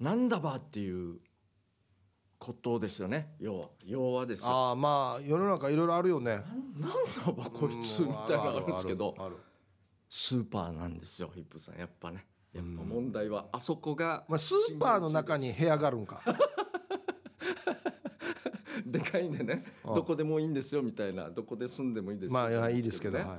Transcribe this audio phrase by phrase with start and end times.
[0.00, 1.18] なんだばっていう
[2.38, 3.34] ことですよね。
[3.38, 4.50] 要は要はですよ。
[4.50, 6.42] ああまあ世の中いろいろあるよね。
[6.78, 6.90] なん
[7.26, 9.14] だばこいつみたいなのがあるんですけど。
[10.08, 11.78] スーパーなんですよヒップさん。
[11.78, 12.26] やっぱね。
[12.52, 16.20] やっぱ問題はあそこがまあ、スーパーの中に部屋があるんか。
[18.86, 19.64] でかいんでね。
[19.84, 21.30] あどこでもいいんですよみたいな。
[21.30, 23.24] どこで住んでもいいですよまあいやいいですけど、ね。
[23.24, 23.38] はい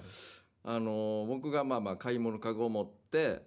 [0.63, 3.41] あの僕がまあまあ買い物かごを持って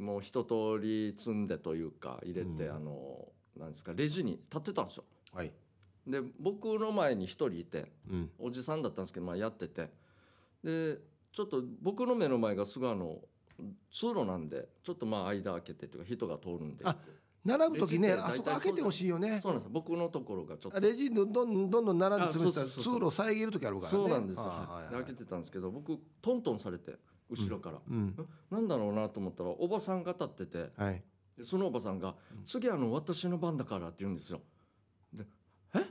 [0.00, 2.76] もう一通り積んでというか入れて、うん。
[2.76, 3.28] あの
[3.58, 5.04] なんですかレジに立ってたんですよ。
[5.32, 5.52] はい。
[6.06, 8.30] で僕の前に一人いてうん。
[8.38, 9.90] おじさんだったんですけど、まあ、やってて。
[10.64, 10.98] で
[11.32, 13.18] ちょっと僕の目の前がすぐあの
[13.92, 16.84] 通路なんでちょっとまあ間開けてというか人が通るんで。
[16.84, 16.96] あ
[17.44, 19.40] 並ぶ時ねあそこ開けてほしいよね。
[19.40, 20.80] そうなんです僕のところがちょっと。
[20.80, 23.88] レジどんどんどんどん並んで潰したら通路を遮る時あるからね。
[23.88, 24.90] そうなんですよ、はいはい。
[24.90, 26.98] で開けてたんですけど僕トントンされて
[27.30, 28.16] 後ろから、うん。
[28.50, 30.72] なんだろうなと思ったらおばさんが立ってて。
[30.76, 31.02] はい。
[31.38, 34.42] でそのおばさんが「次あの私の番だから」って言うんですよ。
[35.12, 35.26] で
[35.74, 35.86] 「え？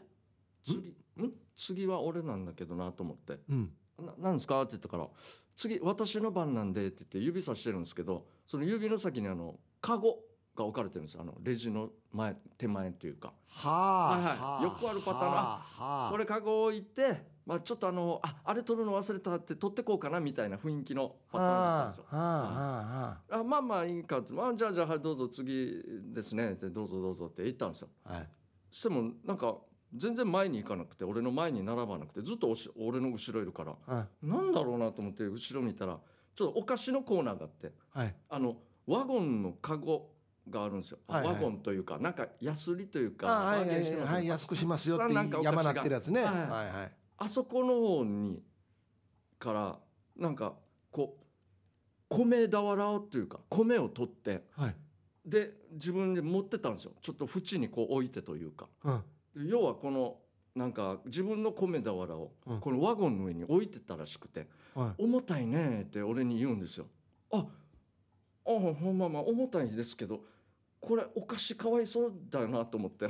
[0.63, 1.33] 次ん。
[1.55, 3.39] 次は俺なんだけどな」と思って。
[3.49, 5.09] うん「ななんですか?」って言ったから
[5.57, 10.23] 「次私の番なんで」って言って指さしてるんですけどその指の先にあのカゴ
[10.55, 11.21] が置かれてるんですよ。
[11.21, 13.33] あのレジの前手前っていうか。
[13.47, 14.63] はあ、はいはい。
[14.63, 15.25] よくあるパターン。
[15.25, 15.39] のは
[15.79, 15.83] あ。
[15.83, 22.05] はあこれカゴ置いて、まあ、ちょっとあのああれ取るの忘れたって取ってこうかなみたいな雰囲気のパターンだったんですよ。
[22.09, 25.81] はあはあはあまあまあいいかって、まあ、じゃあじゃあはいどうぞ次
[26.13, 26.51] ですね。
[26.51, 27.87] ってどうぞどうぞって言ったんですよ。
[28.05, 28.29] あはい。
[28.69, 29.57] してもなんか
[29.95, 34.27] 全然前に行かなくて俺の前に並ばなくてずっとおし俺の後ろいるからはい。
[34.27, 35.97] なんだろうなと思って後ろ見たら
[36.35, 38.15] ちょっとお菓子のコーナーがあってはい。
[38.29, 40.11] あのワゴンのカゴ
[40.47, 41.33] があるんですよ、はいはい。
[41.33, 46.21] ワゴンというかなんかヤスリというかあはい安くしますよって山なってるやつね。
[46.23, 48.41] ははいいはいあそこの方に
[49.37, 49.79] から
[50.17, 50.53] なんか
[50.91, 51.25] こう
[52.09, 54.75] 米俵っていうか米を取ってはい。
[55.25, 56.93] で自分で持ってたんですよ。
[57.01, 58.67] ちょっと縁にこう置いてというか。
[58.83, 59.03] うん。
[59.35, 60.17] で要はこの
[60.55, 62.59] なんか自分の米俵をうん。
[62.59, 66.87] このワゴンの上に置いてたらしくては「重たいね」って俺に言うんですよ。
[67.31, 67.45] ああ
[68.45, 70.23] ほんままあ重たいですけど
[70.81, 73.05] これお菓子かわいそうだよなと思って。
[73.05, 73.09] い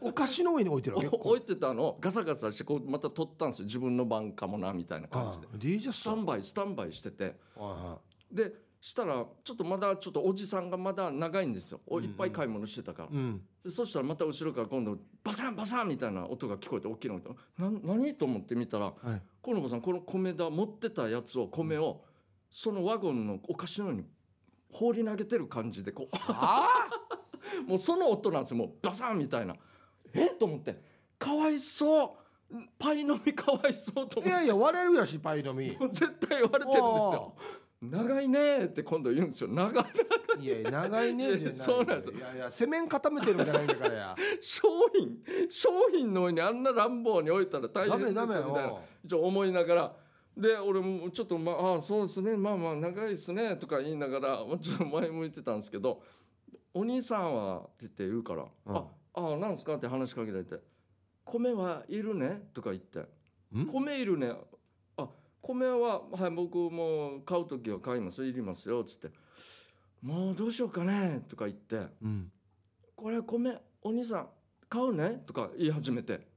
[0.00, 1.08] お菓子の上に置いてるわけ？
[1.08, 1.84] 置いてたの。
[1.84, 3.64] をガサガサしてこうまた取ったんですよ。
[3.66, 5.46] 自分の番かもなみたいな感じで。
[5.46, 7.36] ああスタンバイスタンバイしてて。
[7.56, 7.98] は
[8.30, 11.80] でしたらちょっとまだちょっとおじさんがまだ長いんですよ。
[11.88, 12.10] おうんうん。
[12.10, 13.08] いっぱい買い物してたから。
[13.10, 13.42] うん。
[13.64, 19.68] でそしたらまた後ろから今度バサンバサンみたいな音が聞こえて大きな音な何と思って見たらはい。
[19.68, 22.02] さんこの米だ持ってたやつを米を
[22.50, 24.04] そのワゴンのお菓子のように
[24.70, 26.66] 放り投げてる感じでこあ？
[27.07, 27.07] う
[27.66, 28.56] もうその音なんですよ。
[28.56, 29.54] もうバサンみたいな。
[30.12, 30.26] え？
[30.30, 30.80] と思って。
[31.18, 32.56] かわいそう。
[32.78, 34.22] パイの実かわいそうと思って。
[34.22, 35.78] あいやいや割れるやしパイの実。
[35.78, 37.34] もう絶対言われてるんですよ。
[37.80, 39.48] 長いねーって今度言うんですよ。
[39.48, 39.84] 長い
[40.40, 40.46] い。
[40.48, 42.14] やいや長いねじゃないそうなんですよ。
[42.14, 43.94] いやいやセメン固めてるんじゃないんだから。
[43.94, 45.18] や商品。
[45.48, 48.46] 商品の上にあんな乱暴に置いたら大ダ変ですメダメよ。
[48.48, 48.72] みたい
[49.04, 49.92] 一応思いながら。
[50.36, 52.36] で俺もちょっとまああそうですね。
[52.36, 56.00] まあまあ長いですねとか言いながらもうちょっと前向いてたんですけど
[56.78, 58.76] 「お兄さんは」って言って言うから「うん。
[58.76, 60.60] ああなんですか?」って話しかけられて
[61.24, 63.00] 「米はいるね」とか言って。
[63.56, 64.32] ん「米いるね」
[64.96, 65.08] あ
[65.42, 69.10] 米は、はい、僕も買う時は買いますいりますよ」っつって
[70.02, 71.88] 「もうどうしようかね」とか言って。
[72.00, 72.30] うん
[72.94, 74.28] 「これ米お兄さん
[74.68, 76.28] 買うね」とか言い始めて。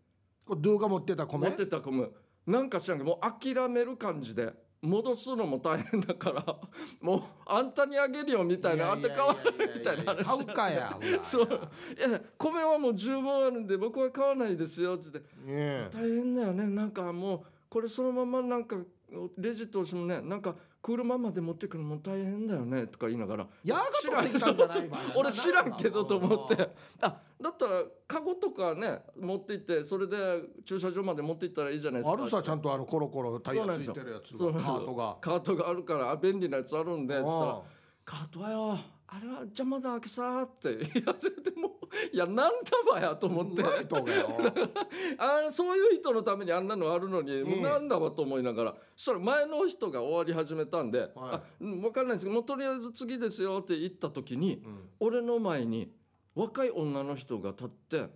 [0.45, 1.49] これ動画持ってた米？
[1.49, 2.09] 持ってた米。
[2.47, 4.51] なんか知らんけどもう諦める感じで
[4.81, 6.57] 戻すのも大変だから
[7.01, 11.69] もうあんたにあげるよみたいなあんた買わないみたいな話買うかや そう。
[11.97, 15.21] いや米はもう十分あるんで僕は買わないですよっつって。
[15.45, 16.67] ね大変だよね。
[16.67, 18.75] なんかもうこれそのままなんか
[19.37, 23.47] レジ通してもねなんか車まで持ってくるのも大変だよねとか言いながら。
[24.83, 24.97] いわ。
[25.15, 26.69] 俺知らんけどと思って。
[27.01, 30.17] あだったらカゴとかね持って行ってそれで
[30.65, 32.21] 駐車場まで持って行ったらいいじゃないですか。
[32.21, 35.17] あるさちゃんとあのコロコロタイヤついてるやつカートが。
[35.21, 37.61] カートがあるからあ便利なやつあるんでっつったらあ
[38.03, 38.79] 「カートはよ
[39.13, 40.77] あれは邪魔だけさ」って。
[40.77, 43.61] 言 い始めてもういやなんだばやと思って。
[45.17, 48.75] あそういう人のためにあんなのあるのに、えもうなんだわと思いながら。
[48.95, 51.35] そしたら前の人が終わり始めたんで「はい。
[51.35, 54.89] あうん分かんないですけどもうとりあえず次ですよ」って言った時にうん。
[55.01, 55.93] 俺の前に
[56.33, 58.09] 若い女の人が立って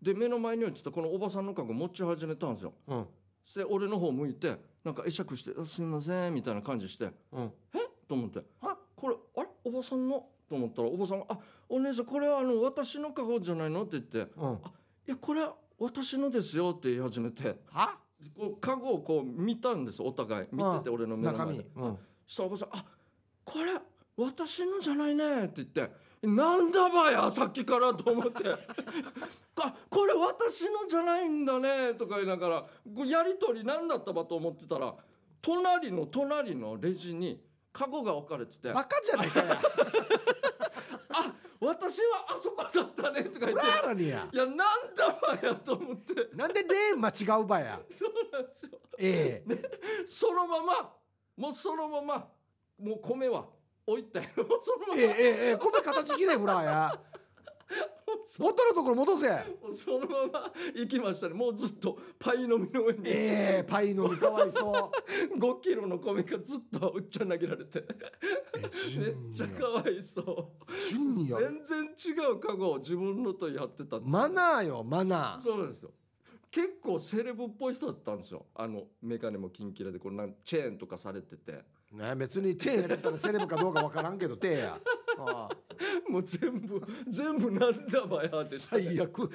[0.00, 2.72] で目の前に置いてたこのおばさんのカゴ持ち始めたんですよ。
[2.86, 3.06] うん。
[3.44, 7.78] して俺の方向いてなんか会釈してあ「すいません」みたいな感じしてうん「え？
[8.06, 9.48] と思って「あこれあれ？
[9.64, 11.38] おばさんの?」と思ったらおばさんが「あ
[11.68, 14.58] お姉さんこれはあの私のカゴじゃないの?」って言ってうん「い
[15.06, 17.98] やこれは私のですよ」って言い始めては？
[18.36, 20.48] こうカゴをこう見たんですお互い。
[20.50, 21.66] 見てて俺の目の中前で。
[21.74, 21.82] 身。
[21.82, 21.98] うん。
[22.26, 22.84] したらおばさん「あ
[23.44, 23.74] これ
[24.16, 25.90] 私のじゃないね」って言って
[26.26, 28.48] なんだばやさっきからと思って
[29.56, 34.94] あこれ私のじゃないんだねとか言いながらこうやり取り何だったばと思ってたら
[35.42, 37.40] 隣の隣のレジに
[37.76, 38.72] カゴが置かれてて。
[38.72, 39.40] バカじゃないか。
[39.44, 39.60] や
[41.12, 43.66] あ私はあそこだったねとか言って。
[43.66, 46.30] ラーラにやいやなんだばやと思って。
[46.32, 47.78] なんでレーン間違うばや。
[47.90, 48.78] そうなんですよ。
[48.96, 50.06] ええ。
[50.06, 50.94] そのまま
[51.36, 52.28] もうそのまま
[52.78, 53.44] もう米は
[53.86, 54.26] 置いたよ
[54.62, 57.00] そのまま、ええええええ米形きれいフラーや。
[57.12, 57.15] そ
[58.38, 59.28] 元のところ戻せ。
[59.72, 61.34] そのまま行きましたね。
[61.34, 63.00] もうずっとパイの実の上に。
[63.06, 64.18] ええパイの実。
[64.18, 64.92] かわいそ
[65.34, 65.38] う。
[65.38, 67.84] 5キロの米がずっとうっちゃ投げられて。
[68.56, 70.66] えめっちゃかわいそう。
[70.92, 75.38] 全然違うカゴを自分のとやってたマナーよマナー。
[75.38, 75.90] そうなんですよ。
[76.50, 78.46] 結構セレブっぽい人だったんですよ。
[78.54, 81.64] あのメガネもキンキラでこうなんチェーンとかされてて
[81.96, 84.78] ね別に手入れたらセレブかどうかわからんけど手や。
[85.18, 86.10] ああ。
[86.10, 89.30] もう全部全部なんだばやでしたね最悪。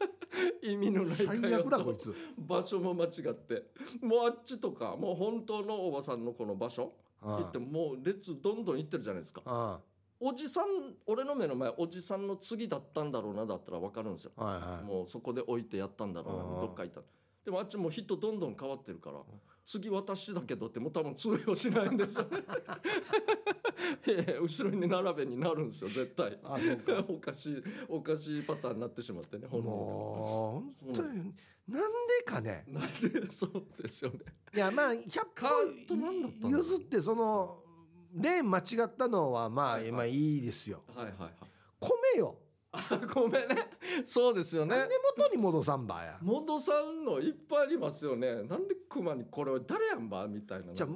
[0.62, 2.14] 意味のない最悪だこいつ。
[2.36, 3.70] 場所も間違って。
[4.00, 9.42] もうあっちとかもう本当のおばさんのこの場所あ行ってもう列どんどん行ってるじゃないですか。
[9.46, 9.80] あ
[10.18, 14.32] おじさん俺の目の前おじさんの次だったんだろうなだったら分かるんですよ。
[14.36, 14.84] あはいはい。
[14.84, 17.02] もうそこで置いてやったんだろうなうんどっか行った。
[17.44, 19.20] でもあっちも人どんどん変わってるから
[19.66, 22.38] 次私だけどってもう多分通用しないんですよね。
[24.40, 26.38] 後ろに並べになるんですよ絶対。
[27.08, 31.34] おかしいおかしいパターンになってしまってね本人もう本当に
[31.66, 32.64] なんでかね。
[32.72, 34.20] がなんでそうですよね。
[34.54, 37.64] いやまあ100カートなんだったんだ歩譲ってその
[38.14, 39.88] レーン間違ったのはまあはいはい。
[39.88, 40.84] 今いいですよ。
[40.94, 41.32] はいはいはい。
[41.80, 42.38] 米よ。
[42.38, 42.45] あ
[43.12, 43.70] ごめんね。
[44.04, 44.76] そうですよね。
[44.76, 46.18] なんで元に戻さんばや。
[46.20, 48.42] モドさんのいっぱいありますよね。
[48.44, 50.74] なんでクマにこれは誰やんばみたいな。
[50.74, 50.86] じゃ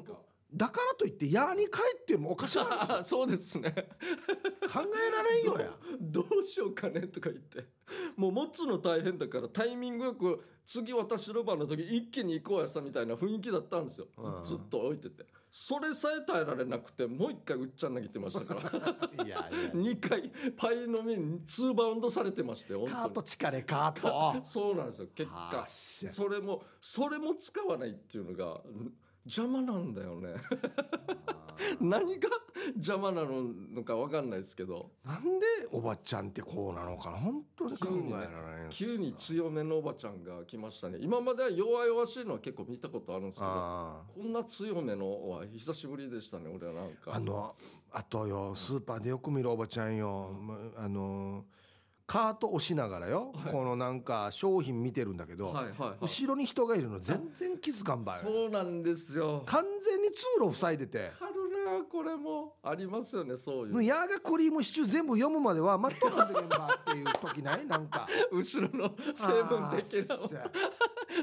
[0.52, 2.58] だからといって矢に帰ってもおかしい
[3.04, 3.70] そうですね。
[3.72, 5.76] 考えられんよや。
[6.00, 7.66] どうしようかねとか言って。
[8.16, 14.08] もう持つの大変だからタイミングよく次私の番の時一気に行こうやさみたいな雰囲気だったんですよ。
[14.42, 19.24] ずっと置いててそれさえ耐えられなくてもう一回うっちゃん投げてましたから。
[19.24, 19.70] いやいや。
[19.74, 25.08] 2回パイの目に2バウンドされてましてカート力れカート そうなんですよ。
[25.14, 28.92] 結は果それもそれも使わないっていうのがん
[29.24, 30.34] 邪魔なんだよね。
[31.78, 32.28] 何が
[32.74, 34.90] 邪魔なのか分かんないですけど。
[35.04, 37.18] なんでおばちゃんってこうなのかな？
[37.18, 40.98] 本当に考えられない急に強めのおばちゃんが来ましたね。
[41.00, 47.10] 今までは弱々しいのは結構見たことあるんですけどあこんな強めのは久しぶりでしたね俺はなんか。
[47.10, 47.54] ーあの
[47.92, 51.44] あとよスーパーでよく見るおばちゃんよ、まあの
[52.10, 53.52] カート押しながらよ、はい。
[53.52, 55.96] このなんか商品見てるんだけど、はいはいはい。
[56.00, 59.44] 後ろに人がいるの全然気づかんばよそうなんですよ。
[59.46, 61.12] 完全に通路塞いでて。
[61.20, 63.74] あるなこれもありますよねそういう。
[63.74, 67.64] もう矢がクリームシチュー全部読むまでは待っとかんとけんばっていう時ない？
[67.64, 68.08] なんか。
[68.32, 70.18] 後ろの成分的な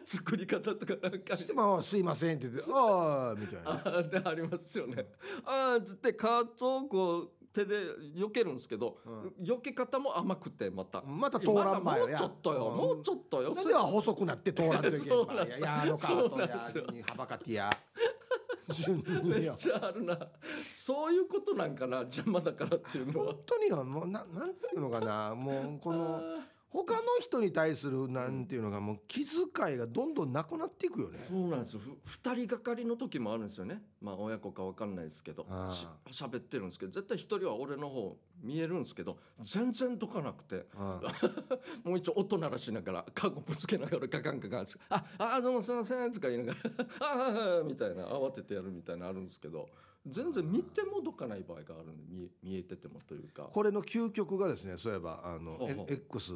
[0.05, 1.35] 作り方とかなんか。
[1.35, 3.71] してまあすいませんって言ってああみたいな。
[3.71, 5.05] あーでありますよね。
[5.43, 7.75] ああつってカートをこう手で
[8.15, 11.01] 避けるんですけど、う避け方も甘くてまた。
[11.01, 12.77] また通らんばよもうちょっとよ、うん。
[12.77, 13.53] もうちょっとよ。
[13.53, 15.65] なんでは細くなって通らんといけん そうばなんですよ。
[15.65, 17.69] いやあのカートやにはばかってや
[18.69, 20.17] 順めっちゃあるな。
[20.69, 23.25] そういうことなんかな邪魔だからっていうのは。
[23.33, 23.43] 本。
[23.45, 25.35] 当によもうななんていうのかな。
[25.35, 26.21] もうこのあ
[26.85, 31.79] 他の人に対するなんていうのがもう気遣いがどんどんなくなっていくよねーそうなんですよ。
[31.79, 33.81] ふ二人がかりの時もあるんですよね。
[33.99, 40.67] まあ親子かわかんないですけど、あーし喋ってるんですけど、絶対一人は俺の方見えるんですけど、全然どかなくて。
[40.77, 41.01] うん
[41.83, 49.69] もう一応音鳴らしながらカゴぶつけながらガカンガカン「ああどうもすいません」とか言いながら「ああ」みたいな慌ててやるみたいなのあるんですけど
[50.05, 56.33] 全然見てもどかない場合があるんで見え見えててもというかこれの究極がですねそういえばあのほうほうえ X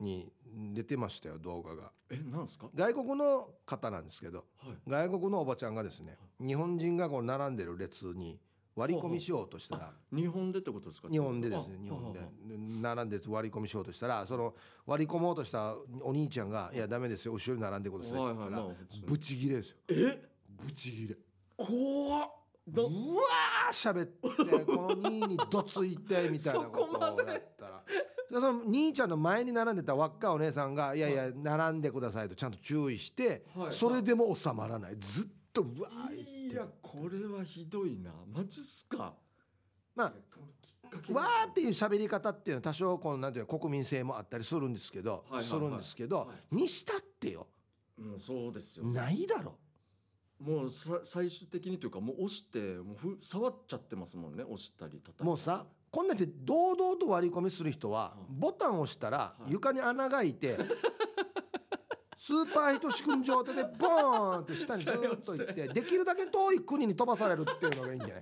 [0.00, 0.30] に
[0.74, 1.90] 出てましたよ動画が。
[2.10, 2.68] えなんですか？
[2.74, 4.76] 外国の方なんですけどはい。
[4.88, 8.38] 外国のおばちゃんがですね日本人がこう並んでる列に
[8.74, 11.08] 割り込みしようとしたら日本でってことですか？
[11.08, 12.18] 日本でですねあ日本で。
[12.20, 12.26] は
[12.94, 14.54] 並んで割り込みしようとしたらその
[14.86, 16.78] 割り込もうとしたお兄ちゃんが「い。
[16.78, 18.66] やダメですよ後ろに並んでください」って言ったら
[19.06, 19.76] ブチギレですよ。
[19.88, 20.28] え？
[20.50, 21.16] ブチギレ。
[21.56, 22.30] 怖っ。
[22.68, 27.82] うどわー喋ってこの兄にどついてみたいなことをやったら。
[27.86, 28.15] で？
[28.30, 31.00] その兄ちゃんの前に並んでた若いお姉さんが「い。
[31.00, 33.72] やいや並んでください」とちゃんと注意してはい。
[33.72, 34.96] それでも収まらない。
[34.98, 36.32] ずっとうわー言って。
[36.32, 38.12] いやこれはひどいな。
[38.32, 39.14] マジっすか？
[39.94, 40.12] まあ
[41.12, 45.44] わーっていう喋り方っていうのは多少このなんていうの国民性もあったりするんですけど、はいはいはい。
[45.44, 47.46] するんですけど、はにしたってよ。
[47.98, 48.84] うんそうですよ。
[48.86, 49.58] ないだろ。
[50.38, 55.26] もうさ最終的にというかもう押してもうふ触っちゃってますもんね押したり叩いたり。
[55.26, 55.66] もうさ
[55.96, 58.38] こんなんで堂々と割り込みする人はうん。
[58.38, 59.52] ボタンを押したらはい。
[59.52, 60.58] 床に穴が開いて
[62.18, 65.68] スーパーヒトシ君状態でボーンって下にずーっと行って。
[65.68, 68.20] できるだけ遠い国に飛ばされるっていうのがいいんじゃない？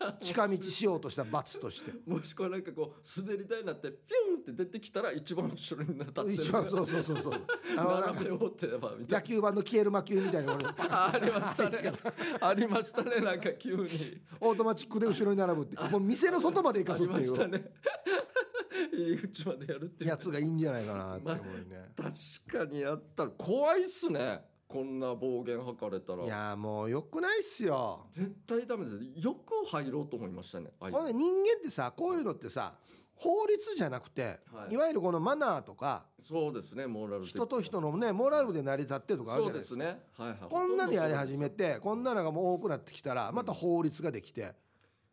[0.20, 1.92] 近道しようとした罰として。
[2.06, 6.32] もしくはなんかこう滑り台になってピュンって出てきたら一番後ろに立ってる。
[6.32, 7.40] 一番そうそうそうそう。
[7.76, 11.92] 並べようってばみたい野球盤の消える魔球みたいなあありましたね。
[12.40, 14.20] ありましたねなんか急に。
[14.40, 15.76] オートマチックで後ろに並ぶって。
[15.90, 17.30] もう店の外まで行かすっていう。
[17.30, 17.70] ましたね。
[18.92, 20.10] 入り口までやるっていう。
[20.10, 21.92] やつがいいんじゃないかなって思うね。
[21.96, 26.24] 確かにやったら怖いっすねこんな暴言吐かれたら。
[26.24, 28.06] いやもうよくないっすよ。
[28.12, 29.20] 絶対ダメです。
[29.20, 32.74] よく入ろうと思いましたねこれ人間ってさこういうのってさ
[33.16, 34.74] 法律じゃなくて、はい。
[34.74, 39.80] い、わゆるこのマナーとかそうですねモーラル的人と人のねモラルで成り立ってるとかあるじゃないですか。
[39.80, 40.00] ね。
[40.16, 40.38] はいはい。
[40.48, 44.54] こんなにやり始めててこんなのがもう多くなってきたらまた法律ができてや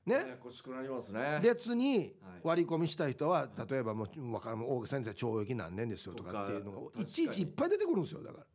[0.06, 0.16] ね。
[0.16, 1.40] やこしくなりますね。
[1.42, 2.12] 別にはい。
[2.44, 8.46] 割り込みした人は例えばもう分からん大げさに言ったら懲役何年ですよとかっていうのがいちいちいっぱい出てくるんですよだから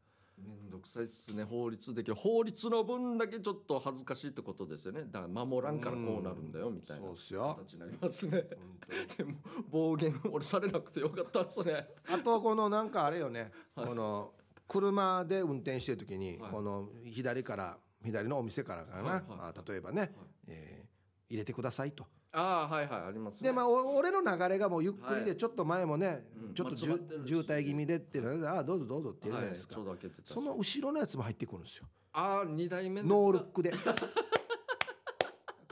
[0.72, 2.14] どくさいっすね法律できる。
[2.14, 5.02] 法律の分だけちょっと恥ずかしいってことですよね。
[5.10, 8.44] だから守らんからこうなるんだよみたいな形になりますね。
[9.16, 9.34] でも
[9.70, 11.88] 暴言俺されなくてよかったっすね。
[12.08, 13.86] あとこのなんかあれよね、はい。
[13.86, 14.32] この
[14.66, 16.50] 車で運転してる時に、はい。
[16.50, 19.24] この左から左のお店からかな、はいはい。
[19.28, 20.14] あ例えばね、
[20.46, 20.92] えー
[21.32, 22.06] 入れてくださいと。
[22.34, 23.50] ああはいはいありますね。
[23.50, 25.24] でまあお俺の流れがもうゆっくりはい。
[25.24, 30.34] でちょっと前もね、うんちょっとまあ渋滞気味でっていうのでああどうぞどうぞって言うじゃはいないですか、ちょうど開けてたし。
[30.34, 31.86] その後ろのやつも入ってくるんですよ。
[32.14, 33.72] ああ二代目ノールックで。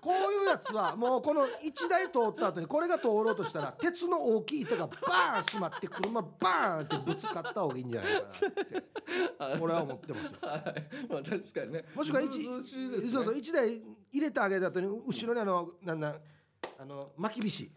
[0.01, 8.23] こういうやつはもうこの1台通った後にこれが通ろうとしたら鉄の大きい板がバーン閉まって車バーンってぶつかった方がいいんじゃないか
[9.39, 10.39] なって俺は思ってますよ。
[10.41, 10.63] はい。
[11.07, 11.85] まあ確かにね。
[11.95, 13.11] もしくは一ずうずうしいですね。
[13.13, 16.17] そうそう1台入れてあげた後に後ろにあのなんだ
[16.79, 17.71] あのまきびし。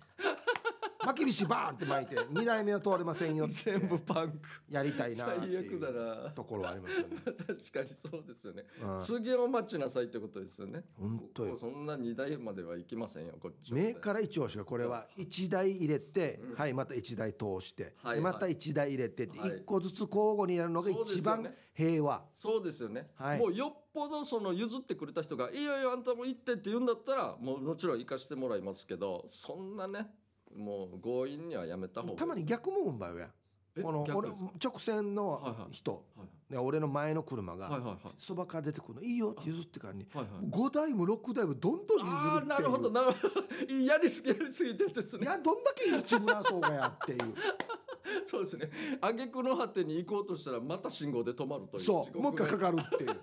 [1.06, 3.54] 巻き菱バーンって巻いて2台目は通れませんよって。
[3.54, 4.38] 全部パンク。
[4.70, 6.32] やりたいな最悪だうな。
[6.32, 7.18] ところはありますよね。
[7.26, 8.66] 確かにそうですよね。
[8.82, 9.00] うん。
[9.00, 10.84] 次を待ちなさいってことですよね。
[11.00, 11.58] 本当よ。
[11.58, 13.78] そんな二台までは行きませんよこっちは。
[13.78, 16.56] 目から一押しがこれは1台入れて、うん。
[16.56, 19.50] はいまた1台通して、はいでまた1台入れてってはい。
[19.50, 21.58] 1個ずつ交互にやるのが一番ね。
[21.74, 23.40] 平和、そうですよね、はい。
[23.40, 30.12] もうよっぽどその譲ってくれた人が「いいよいいよあんたも行って」って言うんだったらもうもちろん行かしてもらいますけどそんなね
[30.56, 33.28] もう強引にはやめた方がいいたまに逆もうんばよや
[33.76, 34.30] えこの俺
[34.64, 35.74] 直線のはいはい。
[35.74, 36.32] 人、はいね
[36.62, 40.46] 俺の前の車がそばから出てくるのいいよって譲ってからにはいはい。
[40.50, 43.76] 5台も6台もどんどん譲るああなるほどなるほど。
[43.86, 45.24] やりすぎやりすぎてるですね。
[45.24, 47.34] いやどんだけ市村そうがやっていう。
[48.26, 48.70] そうですね。
[49.02, 51.84] 挙句の果てに行こうとしたらまた信号で止まるという。
[51.84, 53.16] そうもう一回かかるるっていう。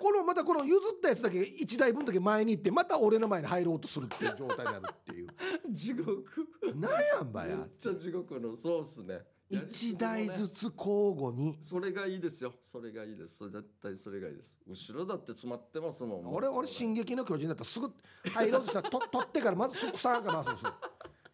[0.00, 5.28] このまたこの譲ったやつだけ1台分だけ前に行ってまた俺の前に入ろうとするっていう状態になるっていう。
[5.70, 6.24] 地獄。
[6.74, 11.58] なんやんばめっやちゃ地獄のそうっすね1台ずつつ交互に。
[11.62, 12.54] それがいいですよ。
[12.62, 13.50] それがいいです。
[13.50, 14.58] 絶対それがいいです。
[14.66, 16.34] 後ろだって詰まってますもん。
[16.34, 17.90] 俺俺「進撃の巨人」だったらすぐ
[18.30, 20.74] 入ろうとしたらと 取ってからまず即さんか回すんですよ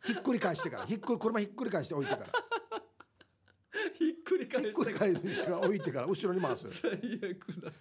[0.04, 0.87] ひっくり返してから。
[0.87, 2.26] ひっくり車ひっくり返して置いてから。
[3.94, 6.68] ひっくり返ひっしてくり返してから置いてから後ろに回す。
[6.68, 7.73] 最悪だ。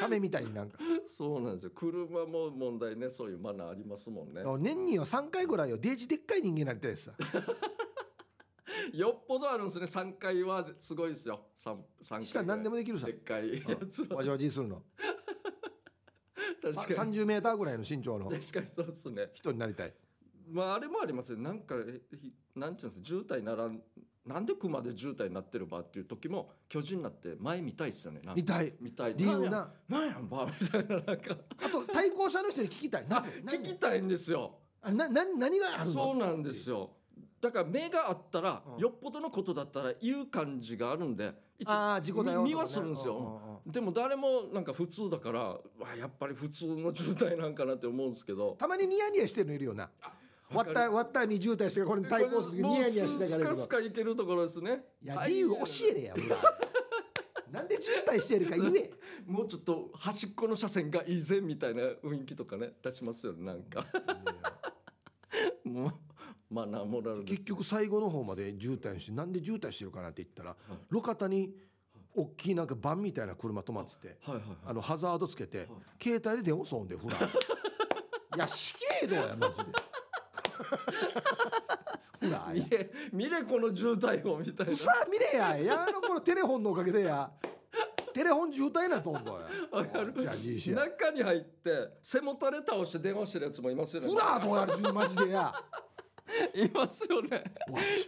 [0.00, 0.78] 亀みたいになんか。
[1.06, 1.70] そうなんですよ。
[1.74, 3.10] 車も問題ね。
[3.10, 4.42] そういうマナーありますもんね。
[4.58, 5.76] 年には3回ぐらいよ。
[5.76, 7.12] デージでっかい人間になりたいですさ
[8.92, 9.86] よっぽどあるんですね。
[9.86, 11.46] 3階はすごいですよ。
[11.56, 13.06] 3, 三階下何でもできるさ。
[13.06, 13.54] でっかい。
[13.54, 14.82] やつはわじわじするの。
[16.62, 17.18] 確かに。
[17.18, 18.30] 30メーターぐらいの身長の。
[18.30, 19.30] 確かにそうですね。
[19.34, 19.94] 人になりたい。
[20.50, 23.06] まああれもありますよなんかえひなんていうんですか。
[23.06, 23.80] 渋滞ならん
[24.26, 28.20] なんで熊で渋滞になってるばっていう時も巨人になって前見たいですよね。
[28.36, 28.74] 見たい。
[28.80, 29.14] 見たい。
[29.16, 29.72] 理由な。
[29.88, 31.36] ななんやんばみたいななんか。
[31.64, 33.08] あと対向車の人に聞きたい。
[33.08, 34.58] なあ聞きたいんですよ。
[34.82, 35.90] あなな何があるの？
[35.90, 36.90] そうなんですよ
[37.42, 38.78] だから目があったら、うん。
[38.78, 45.60] よっぽどのことだったら言う感じがあるんで一応ああ事故だよ見見はするんですよ、でも誰もなんか普通だからわ
[45.98, 48.56] やっぱり普通の渋滞なんかなって思うんですけど。
[48.58, 49.90] たまにニヤニヤしてるのいるよな。
[50.54, 53.44] 割った割ったに渋滞してこれに対抗する時ニヤニヤしてスから。
[53.44, 55.56] けどカスカいけるところですねいやはい理由教
[55.90, 56.14] えれや
[57.50, 58.90] なんで渋滞してるか言え
[59.26, 63.84] もうちょっと端っこの車線がいいぜみたいな雰囲気とかね出しますよねなんか
[65.64, 65.94] もう
[66.52, 70.54] マナーモラル結局最後の方まで渋滞してなんで渋滞してるかなって言ったら
[70.90, 71.50] 路肩に
[72.14, 74.36] 大きいなんかバンみたいな車止まっててはい。
[74.36, 74.48] はい。
[74.48, 74.56] はい。
[74.66, 75.66] あのハザードつけて
[76.00, 77.16] 携帯で電話そうんでほら
[78.36, 79.62] いや死刑どうやマジで。
[82.20, 84.76] ほら見れ見れこの渋滞をみたいな。
[84.76, 85.56] さあ見れや。
[85.58, 87.32] やあのこのテレフォンのおかげでや。
[88.12, 89.40] テレホン渋滞なと思うよ
[89.70, 90.12] わかる。
[90.14, 91.70] 中に入って
[92.02, 94.08] 背もたれ倒して電話してるやつもいますよね。
[94.08, 95.54] フラーどうやるマジでや
[96.54, 97.44] いますよね。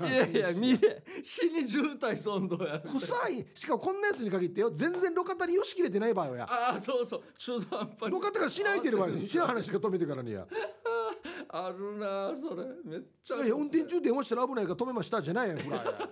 [0.00, 2.80] いやいや見れ死に渋滞そんどや。
[2.80, 3.46] 臭い。
[3.54, 4.70] しかもこんなやつに限ってよ。
[4.70, 6.44] 全然路肩によし切れてない場合はや。
[6.50, 7.22] ああそうそう。
[7.36, 8.16] 中途半端に。
[8.16, 10.46] 路肩からしないでる場合しない話しか止めてからにや。
[11.48, 12.64] あるなそれ。
[12.84, 16.08] めっちゃあいや運転中電話したら危ないから止めましたじゃないよフラーや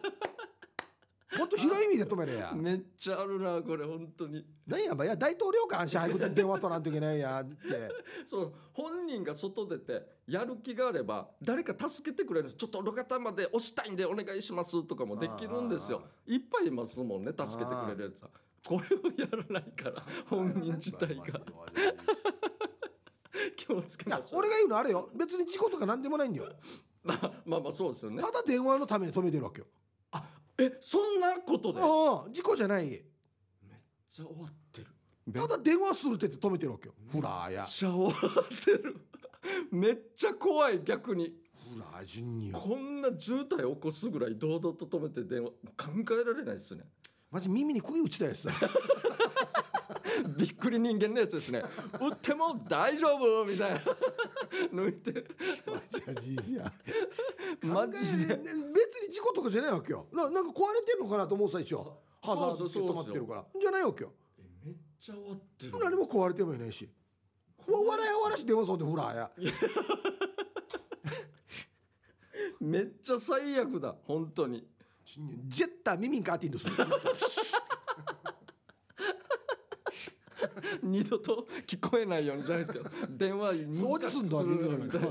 [1.39, 2.53] もっと広い意味で止めれや。
[2.55, 4.45] めっちゃあるなこれ本当に。
[4.67, 7.57] 何やばいや大統領官支配電話取らんといけないやって。
[8.27, 16.03] そう本人が外出てやる気があれば誰か助けてくれるちょっと路肩まで押したいんでお願いしますとかもできるんですよ。
[16.27, 18.31] いっぱいいますもんね助けてくれるやつは。
[18.67, 21.25] これをやらないから本人自体が。
[23.57, 24.41] 気をつけましょう。
[24.41, 25.09] 俺が言うのあれよ。
[25.15, 26.53] 別に事故とか何でもないんだよ。
[27.03, 28.23] まあまあまあそうですよね。
[28.23, 29.67] ただ電話のために止めてるわけよ
[30.65, 31.81] えそんなことで？
[31.81, 33.03] めっああ事故じゃない。
[34.11, 34.87] ちゃ終わってる。
[35.41, 36.95] ただ電話するって言って止めてるわけよ。
[37.11, 37.61] フラーや。
[37.63, 38.97] めっちゃ終わってる。
[39.73, 41.35] めっちゃ怖い逆に。
[41.75, 42.59] フラー順によ。
[42.59, 45.57] こんな渋滞起こすぐらい堂々と止めて電話考
[46.21, 46.85] えられないですね
[47.31, 48.47] マジ耳に釘打ちたいです
[50.37, 51.63] びっくり人間のやつですね。
[52.01, 53.45] 打っても大丈夫？
[53.45, 53.81] みたいな。
[54.73, 55.25] 抜いて。
[57.63, 58.37] マジで。
[58.37, 60.07] 別に事故とかじゃないわけよ。
[60.13, 63.45] ななんか壊れてるのかなと思う最初ハザード止まってるから。
[63.61, 64.13] じゃないわけよ。
[64.39, 65.73] えめっちゃ終わってる。
[65.79, 66.89] 何も壊れてもいないし。
[67.67, 69.31] わ笑い笑いし電話そうでフラーや。
[72.61, 73.97] めっちゃ最悪だ。
[74.05, 74.67] 本当に。
[75.49, 76.73] ジェッター耳にカーティンとする
[80.83, 85.09] 二度と聞こえないようにじゃないですけど電話掃除すんだみたいな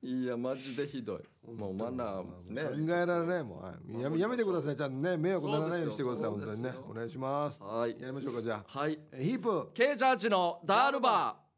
[0.00, 1.50] いやマジでひどい。
[1.52, 2.86] もうマナーね。
[2.86, 3.60] 考えられないもん。
[3.60, 4.76] はいやめやめてください。
[4.76, 6.72] ちゃんとね迷惑ならないようにしてくださいそう本当にね。
[6.88, 7.60] お願いします。
[7.60, 7.90] はい。
[8.00, 8.78] やりましょうかじゃあ。
[8.78, 8.98] はい。
[9.12, 11.48] えヒープケージャージのダールバー。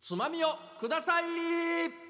[0.00, 0.48] つまみを
[0.80, 2.01] ください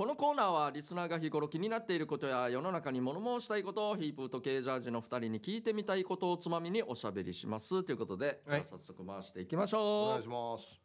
[0.00, 7.84] このコーナーはリスナーが日頃気になっていることや世の中に物申したいことをヒープーとケージャージの2人に聞いてみたいことをつまみにおしゃべりします。
[7.84, 8.62] ということで、はい。
[8.64, 10.80] じゃあ早速回していきましおょ願いします。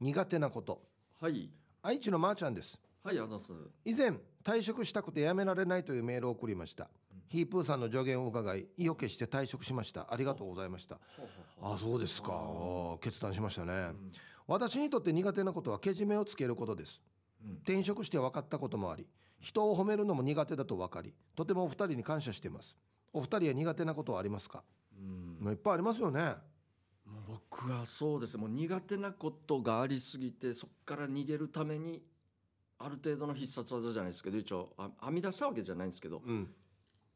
[0.00, 0.80] 苦手なこと。
[1.20, 1.50] うはい。
[1.82, 2.80] 愛知のまーちゃんです。
[3.04, 3.52] はいあざっす。
[3.84, 6.88] 以前退職したくて辞められないというメールを送りました。
[7.28, 10.10] ヒープーさんの助言を伺い意を決して退職しました。
[10.10, 10.98] ありがとうございました。
[11.60, 12.32] あそうですか。
[13.02, 13.90] 決断しましたね、
[14.46, 17.09] 私にとって苦手なことはけじめをつけることです、うん
[17.62, 19.06] 転職して分かったこともあり
[19.40, 22.76] 人を褒めるのも苦手だと分かりとてもお二人に感謝しています。
[23.12, 24.62] お二人は苦手なことはありますか、
[25.42, 25.50] うん。
[25.50, 26.34] いっぱいありますよね。
[27.26, 28.38] 僕はそうです。
[28.38, 32.02] もう苦手なことがありすぎてそこから逃げるために
[32.78, 36.54] ある程度の必殺技じゃないですけど一応あ編み出したわけじゃないんですけどうん。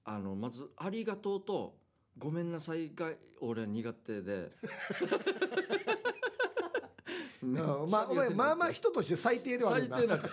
[0.04, 1.78] あのまず「ありがとう」と
[2.18, 4.52] 「ごめんなさい」が俺は苦手で
[7.52, 7.90] うん。
[7.90, 10.30] まあお前まあまあ人として最低では最低なんですよ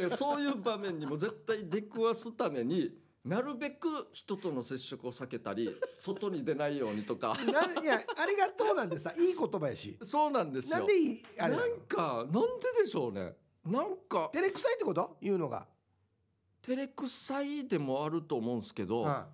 [0.08, 7.34] でそういう場面にも絶対出くわすためになるべく人との接触を避けたり 外に出ないようにとか。
[7.44, 9.96] ないやありがとうなんてさいい言葉やし。
[10.02, 10.78] そうなんですよ。
[10.78, 13.34] なんでいいあれなんかなんででしょうね。
[13.64, 15.16] なんか照れくさいってこと？
[15.22, 15.66] 言うのが、
[16.60, 19.26] 照れくさいでもあると思うんですけど、あ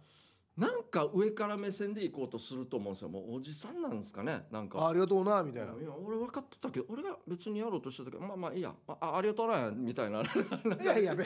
[0.61, 3.09] なんか上から目線で行こうとすると思うんですよ。
[3.09, 4.44] もうおじさんなんですかね。
[4.51, 4.79] なんか。
[4.79, 5.73] あありがとうなみたいな。
[5.73, 8.75] いや俺分かってたけど俺が別にやろうとしてたけどまあまあいいや。
[8.87, 10.20] ああありがとうなみたいな。
[10.20, 11.16] いやいや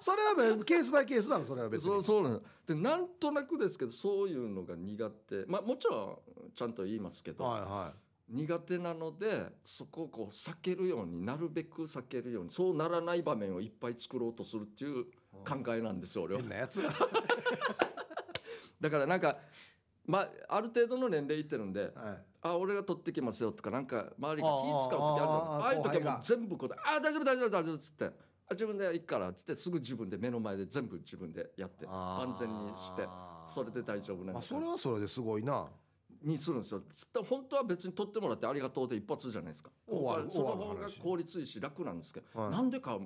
[0.00, 1.90] そそれはケースバイケースだろそれは別に。
[1.90, 2.68] そうそうなんです。
[2.68, 5.44] でなんとなくですけどそういうのが苦手。
[5.44, 7.94] まあもちろんちゃんと言いますけど、はいは
[8.26, 15.04] 苦手なのでそこをこう避けるようになるべく避けるようにそうならない場面をいっぱい作ろうとするっていう
[15.46, 16.40] 考えなんですよ俺は。
[16.40, 16.80] 変なやつ
[18.80, 19.38] だからなんか
[20.06, 21.92] まあある程度の年齢いってるんではい。
[22.42, 24.48] あ俺が取ってきますよとかなんか周りが
[24.82, 25.62] 気使う時あるじゃん。
[25.62, 28.04] ああいう時はもう全部あ大丈夫大丈夫大丈夫っつって。
[28.46, 33.08] あ自分で行くからっつってすぐ自分で目の前で全部自分でやって安全にして
[33.54, 35.66] それで大丈夫なんまあだそれはそれですごいな
[36.24, 36.82] にするんですよ。
[36.94, 39.70] つって本当は別に取ってもらってありがとうで一発じゃないですか。
[39.86, 42.50] その方が効率いいし楽なんですけど、はい。
[42.50, 42.98] なんでか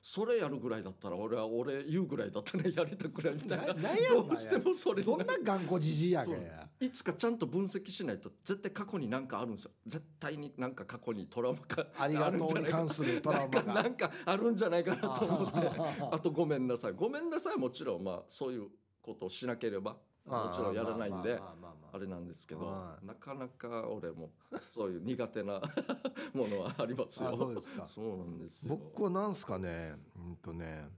[0.00, 3.74] それやるぐらいだったら俺は俺言うぐらいだったら やりたくないみたいな。
[3.74, 6.34] どうしてもそれにどんな頑固じじいやそう。
[6.34, 9.72] がやいつかちゃんと分析しないと絶対過去に何かあるんですよ。
[9.86, 13.82] 絶対になんか過去にトラウマがありがとうに関するトラウマが。
[13.82, 15.58] なんかあるんじゃないかなと思って。
[15.68, 16.92] あ あとごめんなさい。
[16.92, 18.68] ごめんなさいもちろんまあそういう
[19.02, 23.06] ことをしなければもちろんやらないんでまあれなんですけどはい。
[23.06, 24.30] なかなか俺も
[24.72, 25.60] そういう苦手な
[26.34, 27.30] ものはありますよ。
[27.30, 27.86] あそうですか。
[27.86, 28.76] そうなんですよ。
[28.76, 30.88] 僕はなんすかねうんとね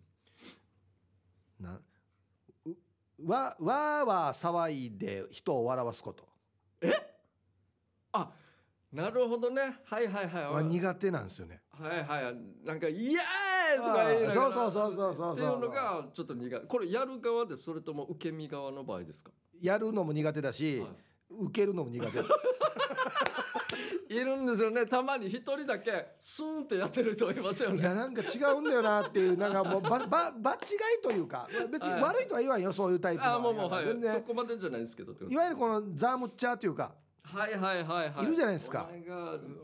[1.60, 1.80] な
[2.64, 2.76] う
[3.28, 6.28] わわーわー騒いで人を笑わすこと。
[8.12, 8.30] あ
[8.92, 9.78] なるほどね。
[9.86, 10.44] はいはいはい。
[10.44, 11.62] は苦手なんですよね。
[11.70, 12.36] はいはい。
[12.66, 13.16] なんか「イエーイ!」
[13.76, 16.66] とか言いながらそうそうそうそうそうっていうのがちょっと苦手。
[16.66, 19.30] これやる側でそれとも受け身側の場合ですか？
[19.60, 20.90] やるのも苦手だし、はい。
[21.44, 22.30] 受けるのも苦手です
[24.08, 24.84] いるんですよね。
[24.84, 27.80] たまに一人だけスーンってやってる人いますよね。
[27.80, 33.86] いやなんか違うんだよなっていうなんかもうばば場違いというか別に悪いとは言わんよそういうタイプあもうもうはい。
[33.86, 34.12] 全然。
[34.12, 36.92] そこまでじゃないですけどいわゆるこのザームッチャーというか
[37.32, 38.24] はいはいはいはい。
[38.24, 38.88] いるじゃないですか。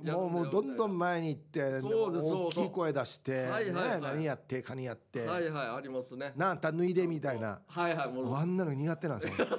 [0.05, 4.01] もうもうどんどん前に行ってそうです大きい声出して、はいはいはい。
[4.01, 6.33] ね、何やってカニやって、はいはいありますね。
[6.37, 7.61] なんた脱いでみたいな。
[7.67, 8.35] はいはいもう。
[8.35, 9.47] あんなの苦手なんですよ。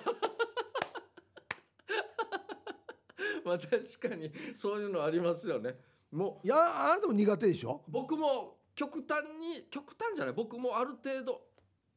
[3.45, 3.69] まあ確
[4.09, 5.75] かにそういうのありますよね。
[6.11, 6.47] もう。
[6.47, 7.81] いやあなたも苦手でしょ？
[7.87, 10.33] 僕も極端に極端じゃない。
[10.33, 11.41] 僕もある程度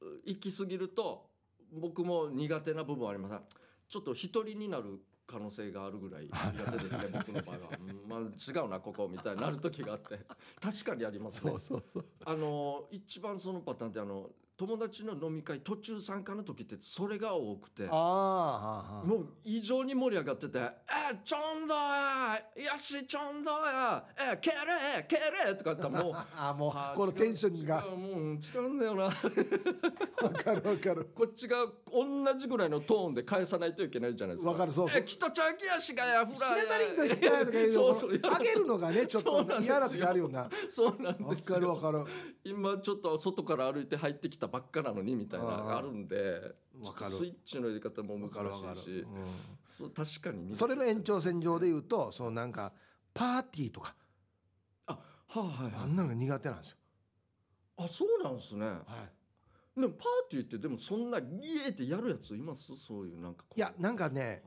[0.00, 1.26] う行き過ぎると
[1.72, 3.40] 僕も苦手な部分はあります
[3.88, 5.00] ちょっと一人になる
[5.32, 10.18] 可能性があるぐらい苦手ですね僕の場合は、うんまあ、違うなここみたいになる時があって。
[10.60, 11.52] 確かにありますね。
[12.26, 14.28] あの一番そのパターンってあの
[14.62, 17.96] 友達の飲み会途中参加の時ってそれが多くてああ
[18.98, 19.04] ああ。
[19.04, 24.56] もう異常に盛り上がってて「えちょんどやよしちょんどやえけれ
[25.08, 27.84] けれ」とか言ったらもう ああもあうこのテンションが。
[27.90, 29.04] もう違うんだよな。
[30.22, 31.10] わかるわかる。
[31.12, 34.52] こっちが同じぐらいのトーンで返さないといけないじゃないですか。
[34.52, 38.16] わかるそうそうえきっとちゃきやしがやフシラナタリンと言ったとか言うそうそう。
[38.16, 40.48] のあげるのがねちょっと嫌な時あるよな。
[40.70, 41.54] そうなんわですよ。
[41.56, 42.04] かるわかる。
[42.44, 46.54] 今ちょっと外から歩いて入ってきたばっかなのにみたいなのがあるんで
[47.08, 49.06] スイッチの入れ方も難しいし。
[49.66, 52.72] そう確かにそれの延長線上で言うとそのなんか
[53.14, 53.94] パーティーとか。
[54.86, 55.82] あはあはいはい。
[55.84, 56.76] あんなのが苦手なんですよ。
[57.78, 58.66] あそうなんですね。
[58.66, 59.80] はい。
[59.80, 62.76] でもパーティーってでもそんなイエーってやるやついます？
[62.76, 64.42] そういうなんかいやなんかね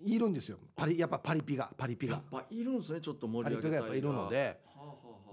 [0.00, 0.16] い。
[0.16, 0.58] るんですよ。
[0.76, 2.14] パリやっぱパリピがパリピが。
[2.14, 3.00] やっぱいるんですね。
[3.00, 4.60] ちょっと盛パり上げたいリピがやっぱいるので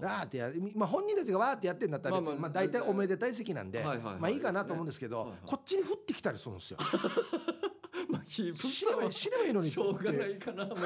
[0.00, 6.78] わーってやまあ本人たちがわーってやってんだったら別にまあ大体おめでたい席なんでまあいいかなと思うんですけどこっちに降ってきたりするんですよ。
[8.10, 10.66] まあヒープさんのにしょうがないかな。
[10.66, 10.76] も う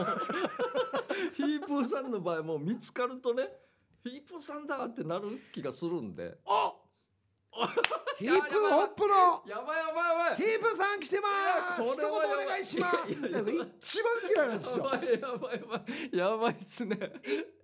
[1.34, 3.48] ヒープーさんの場合もう見つかるとね
[4.04, 6.38] ヒープーさんだってなる気がするんで。
[6.46, 6.74] あ
[8.20, 9.42] ヒープホップの。
[9.46, 10.36] やばいやばいやばい。
[10.36, 11.28] ヒープさん来てま
[11.78, 11.82] す。
[11.82, 13.08] 一言お願いします。
[13.08, 14.84] みたいなのが一番嫌いなんですよ。
[14.84, 16.18] やばいやばいやばい。
[16.18, 16.98] やばいっすね。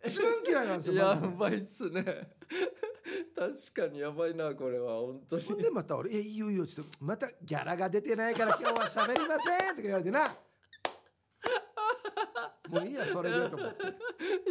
[0.07, 2.05] 一番嫌いなんですよやばいっすね。
[3.37, 5.01] 確かにやばいなこれは。
[5.01, 5.43] 本当に。
[5.43, 10.35] ほんでまた俺「えいいよいいよ」っつって「またギャラが出てないから今日は喋りません」とか言われてな
[12.69, 13.85] もういいやそれでと思って。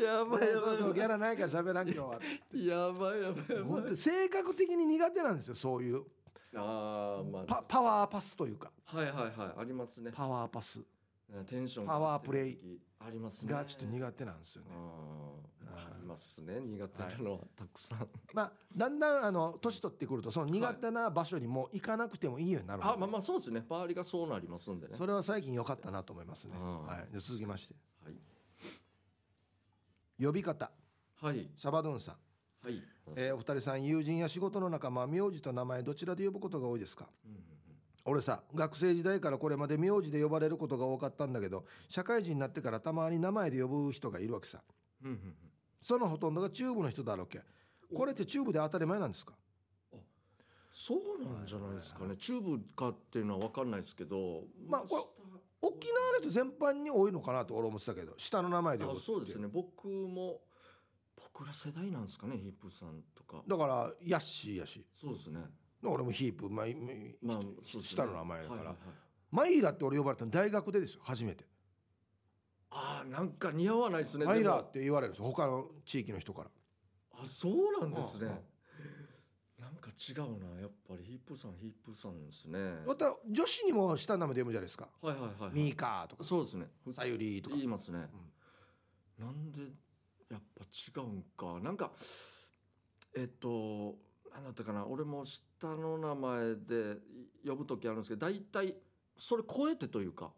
[0.02, 2.20] やばいやそうそうギばャラないから喋らん今日は
[2.54, 3.62] いやばいやばいやばい。
[3.64, 6.04] 本当に性格的に苦手なんですよそういう。
[6.56, 7.44] ああまあ。
[7.44, 8.72] パパワーパスというか。
[8.86, 10.12] はいはいはいありますね。
[10.14, 10.80] パワーパス。
[11.50, 13.52] テンションパワープレイありますね。
[13.52, 14.70] がちょっと苦手なんですよね
[16.16, 22.94] ますね苦手なのはたくさん、まあだんだんあの年取ってくるとその苦手な場所にもう行かなくてもいいようになるので。
[22.94, 23.64] あまあまあそうですね。
[23.70, 24.96] 周りがそうなりますんでね。
[24.98, 26.56] それは最近良かったなと思いますね。
[26.58, 26.86] うん。
[26.86, 27.14] はい。
[27.14, 27.76] で続きまして。
[28.04, 28.16] はい。
[30.24, 30.72] 呼び方。
[31.22, 31.50] はい。
[31.56, 32.16] シャバドゥンさん。
[32.64, 32.82] はい、
[33.16, 37.08] えーお二人さん友人や仕事の仲間名字と名前どちらで呼ぶことが多いですか？
[37.26, 37.40] うんうん。
[38.06, 44.62] 俺さ学生時代からこれまで名字で呼ばれることが多かったんだけど社会人になってからたまに名前で呼ぶ人がいるわけさ。
[45.04, 45.36] うんうんうん
[45.86, 47.42] そのほとんどがチューブの人だろうけ
[47.96, 49.34] これってチューブで当たり前なんですか？
[50.72, 52.16] そうなんじゃないですかね。
[52.18, 54.46] チューブかっていうのは分かんないですけど。
[54.68, 55.04] まあこれ
[55.62, 59.48] 沖縄の人全般に多いのかなと俺思ってたけど下の名前で呼そうですね。
[59.48, 60.42] 僕も
[61.16, 63.44] 僕ら世代なんですかねヒップさんとか。
[63.48, 64.84] だからヤッシーやし。
[65.00, 65.42] そうですね。
[65.84, 66.66] 俺もヒープ、まあ、
[67.22, 67.54] まあね。
[67.64, 68.78] 下の名前だから、はいはいはい。
[69.32, 71.46] マイラって俺呼ばれたの大学でですよ初めて
[72.72, 74.62] あーなんか似合わないですねマイラでも。
[74.64, 76.50] って言われるんですよ他の地域の人から。
[77.14, 78.26] あそうなんですね。
[78.28, 78.40] うん
[79.58, 81.04] なんか違うなやっぱり。
[81.04, 82.60] ヒップさんヒップさんですね。
[82.86, 84.88] また女子にも下の名前で呼ぶじゃないですか。
[85.02, 85.52] はいはいはいはい。
[85.54, 86.24] ミーカーとか。
[86.24, 86.68] そうですね。
[86.92, 87.56] さゆりとか。
[87.56, 88.08] 言いますね、
[89.18, 89.62] なんで
[90.30, 91.60] やっぱ違うんか。
[91.64, 91.92] なんか
[93.16, 93.96] えっと
[94.34, 94.86] 何だったかな。
[94.86, 96.98] 俺も下の名前で
[97.48, 98.76] 呼ぶ時あるんですけど大体
[99.18, 100.32] それ超えてというか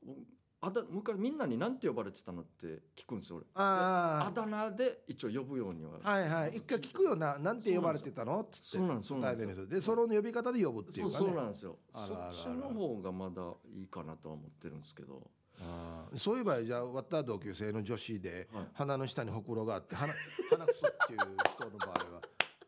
[0.60, 3.46] あだ昔みんなに何て呼ばれてたのって聞くんですよ俺。
[3.54, 6.58] ああだ名で一応呼ぶようにはあはいはい。
[6.58, 8.65] 一回聞くよななんて呼ばれてたのっつって。
[8.78, 11.26] そうなんですそうなんですでその呼び方で呼ぶっていそううかね。
[11.28, 11.78] そうなんですよ。
[11.91, 15.30] そっちの方がまだいいかなとは思ってるんですけど。
[15.62, 16.17] あー。
[16.17, 18.67] そういう場合じゃあ終わった同級生の女子ではい。
[18.74, 20.12] 鼻の下にほくろがあって鼻
[20.50, 21.20] 鼻くそっていう
[21.56, 22.22] 人の場合は。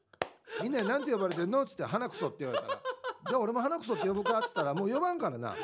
[0.62, 2.82] みんなに何て呼ばれてんのっつって鼻くそって言われたら
[3.30, 5.56] じゃあ俺も花くそって呼ぶかっつったらもう呼ばんからな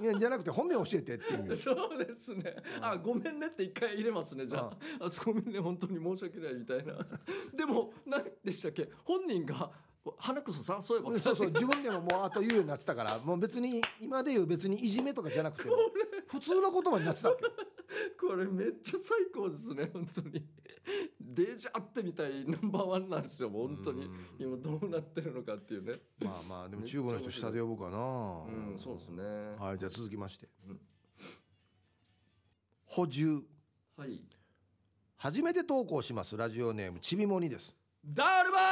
[0.00, 2.56] いやじゃなくて本名教えてっていう そうですね。
[2.80, 4.46] あ、ごめんねって一回入れますね。
[4.46, 6.94] じゃあ、あ、ごめんね、本当に申し訳ないみたいな。
[7.54, 9.70] でも、何でしたっけ、本人が。
[10.18, 11.12] 花くそさん、そういえば。
[11.12, 15.76] そうそう自分でももうあと言うようになってたからもう別に今で言う別にいじめとかじゃなくても
[16.26, 17.44] 普通の言葉になってたわけ
[18.18, 20.44] これめっちゃ最高ですね、本当に。
[21.20, 24.26] デジャってみたいナンバーワンなんですよ、本当にうん。
[24.38, 26.00] 今どうなってるのかっていうね。
[26.20, 29.22] まあまあでも中国の人下で呼ぶかなうん、そうですね。
[29.58, 30.80] はいじゃあ続きましてうん
[32.84, 33.42] 補充
[33.96, 34.20] はい。
[35.16, 38.62] 初めて投稿しますラジオネームちびもにですダルバー。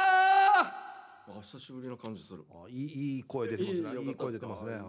[1.39, 2.43] あ、久しぶりな感じする。
[2.51, 4.81] あいいいい声出てますねいい声出てますね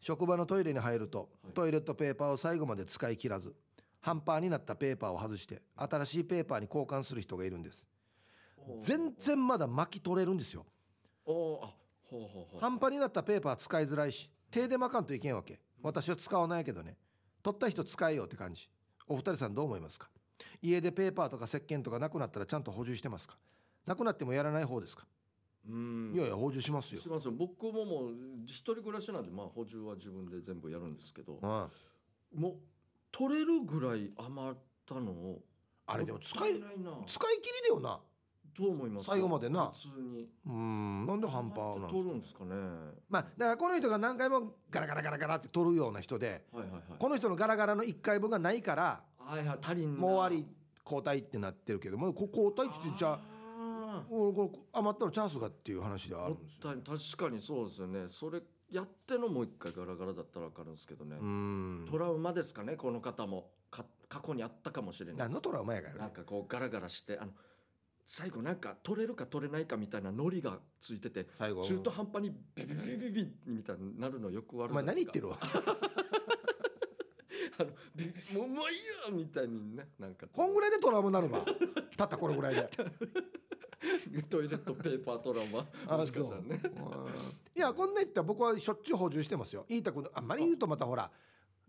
[0.00, 3.54] 職場のトイレに入ると、はいトイレットペーパーを最後まで使い切らず
[4.00, 7.84] 半端になったペーパーを外して新しいペーパーに交換する人がいるんです。
[8.80, 10.66] 全然まだ巻き取れるんですよ。
[12.60, 15.60] 半端になったペーパー使いづらいし手で巻かんといけんわけ。
[15.82, 16.96] 私は使わないけどね。
[17.42, 18.68] 取った人使えよって感じ。
[19.06, 20.08] お二人さんどう思いますか？
[20.62, 23.36] 家でペーパーとか石鹸とかなくなったらちゃんと補充してますか？
[23.86, 25.06] なくなってもやらない方ですか、
[25.68, 26.12] うん。
[26.14, 27.00] いやいや補充しますよ。
[27.00, 27.32] し、ますよ。
[27.32, 28.12] 僕ももう
[28.44, 31.38] 一人暮らしなんでまあ補充は自分で全部やるんですけど。
[31.42, 32.54] うん、もう
[33.18, 34.54] 取れるぐらい余っ
[34.86, 35.10] たの？
[35.10, 35.42] を
[35.86, 36.66] あれでも使い使い切り
[37.62, 37.98] だよな。
[38.56, 39.06] どう思います？
[39.06, 39.72] 最後までな。
[39.74, 40.28] 普通に。
[40.46, 42.54] うんなんで半端なん取るんですかね。
[43.08, 46.82] まあだからこの人が何回もガラガラガラガラって取るような人ではいはいはい。
[46.98, 50.00] この人のガラガラの1回分がないからはいはい足りんな。
[50.00, 50.46] もう終わり
[50.84, 53.20] 交代ってなってるけどもこ交代って言ってじゃあ
[53.60, 57.16] あおこれ余ったのチャンスがっていう話ではあるんですよ。
[57.16, 58.08] 確かにそうですよね。
[58.08, 61.86] それやってのもう一回ガラガラだったら分かるんですけどね、うん。
[61.90, 63.50] トラウマですかねこの方も。
[63.70, 65.16] か過去にあったかもしれない。
[65.16, 66.00] 何のトラウマやからね。
[66.00, 67.32] なんかこうガラガラしてあの
[68.06, 71.62] 最後なんか取れるか取れないかみたいなノリがついてて最後。
[71.62, 75.46] 中途半端にビビビビビみたいになるのよくあるお前何言ってるるわあ
[77.64, 78.78] のビビもうもういい
[79.10, 81.44] よみたいにねなんかこんぐらいでトラウマになるわ
[81.96, 82.70] たったこれぐらいで
[84.28, 85.66] トイレットペーパートラウマ？
[85.86, 86.60] あもしかしたらね。
[87.56, 89.64] いやこんな言ったら僕はしょっちゅう補充してますよ。
[89.68, 91.10] 言いたくないあんまり言うとまたほら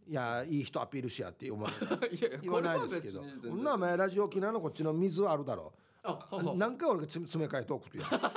[0.07, 1.69] いやいい人アピールしやって思わ
[2.01, 3.19] れるいやいや言わないですけど。
[3.19, 5.71] これは別にこんなお前ラジオ沖縄のこっちの水あるだろ。
[6.03, 6.55] あはは。
[6.55, 8.05] 何回俺がつ詰め替えトークとや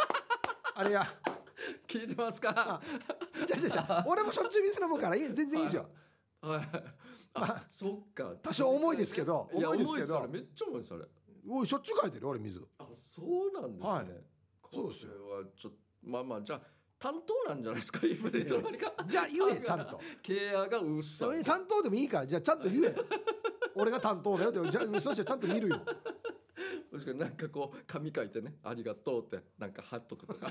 [0.74, 1.06] あれや。
[1.86, 2.80] 聞いてますか？
[3.46, 5.86] じゃじゃじゃ 俺もしょっちゅう水飲むからいい全然いいですよ。
[6.42, 6.68] はい。
[7.34, 8.34] あそっか。
[8.42, 10.02] 多少重いですけどいや重いですけど。
[10.02, 10.28] 重いっすあれ。
[10.28, 11.04] めっちゃ重いですあれ
[11.48, 12.60] おいしょっちゅう書いてるよ俺水。
[12.78, 14.06] あそうなんですね、はい。
[14.60, 15.10] こそうですよ。
[15.56, 16.60] ちょっとまあまあじゃあ
[16.98, 20.00] 担当なんじゃないですかいつの間にかじゃあ言えちゃんと。
[20.22, 22.94] ケアがうっさ担当でもいいからじゃあちゃんと言え。
[23.74, 25.80] 俺が担当だよってじゃあそしてちゃんと見るよ。
[26.92, 30.50] 確かになんかこう紙書いてね「ありがとう」ってなんか貼っとくとか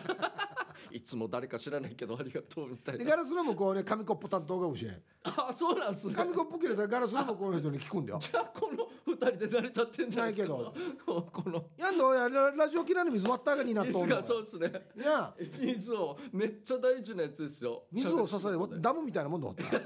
[0.90, 3.04] いつも誰か知らないけどありがとうみたいな。
[3.04, 6.16] でガラスの向こうね紙コップ担当が教えあそうなんですね。
[6.16, 8.20] 紙コップ切れたらガラスの向こうの人に聞くんだよ。
[8.20, 10.56] じゃあこの二人で成り立ってんじゃないですか。
[10.56, 10.64] ない
[11.06, 11.66] ここの。
[11.78, 14.00] やんのやララジオ嫌いの水割ったがになっとんの。
[14.02, 14.72] 水がそうですね。
[14.98, 15.34] いや。
[15.60, 17.84] 水をめっちゃ大事なやつですよ。
[17.92, 19.64] 水を支えダムみたいなもんだった。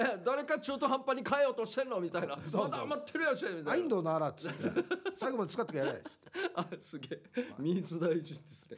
[0.00, 2.38] え誰か中途半端に変えようとしてんのみたいな。
[2.46, 3.72] そうまだ余ってるやしみたいな。
[3.72, 4.70] あインドならっつって。
[5.16, 6.02] 最後まで使ってかやれ
[6.54, 7.22] あすげえ。
[7.58, 8.76] 水大事ですね。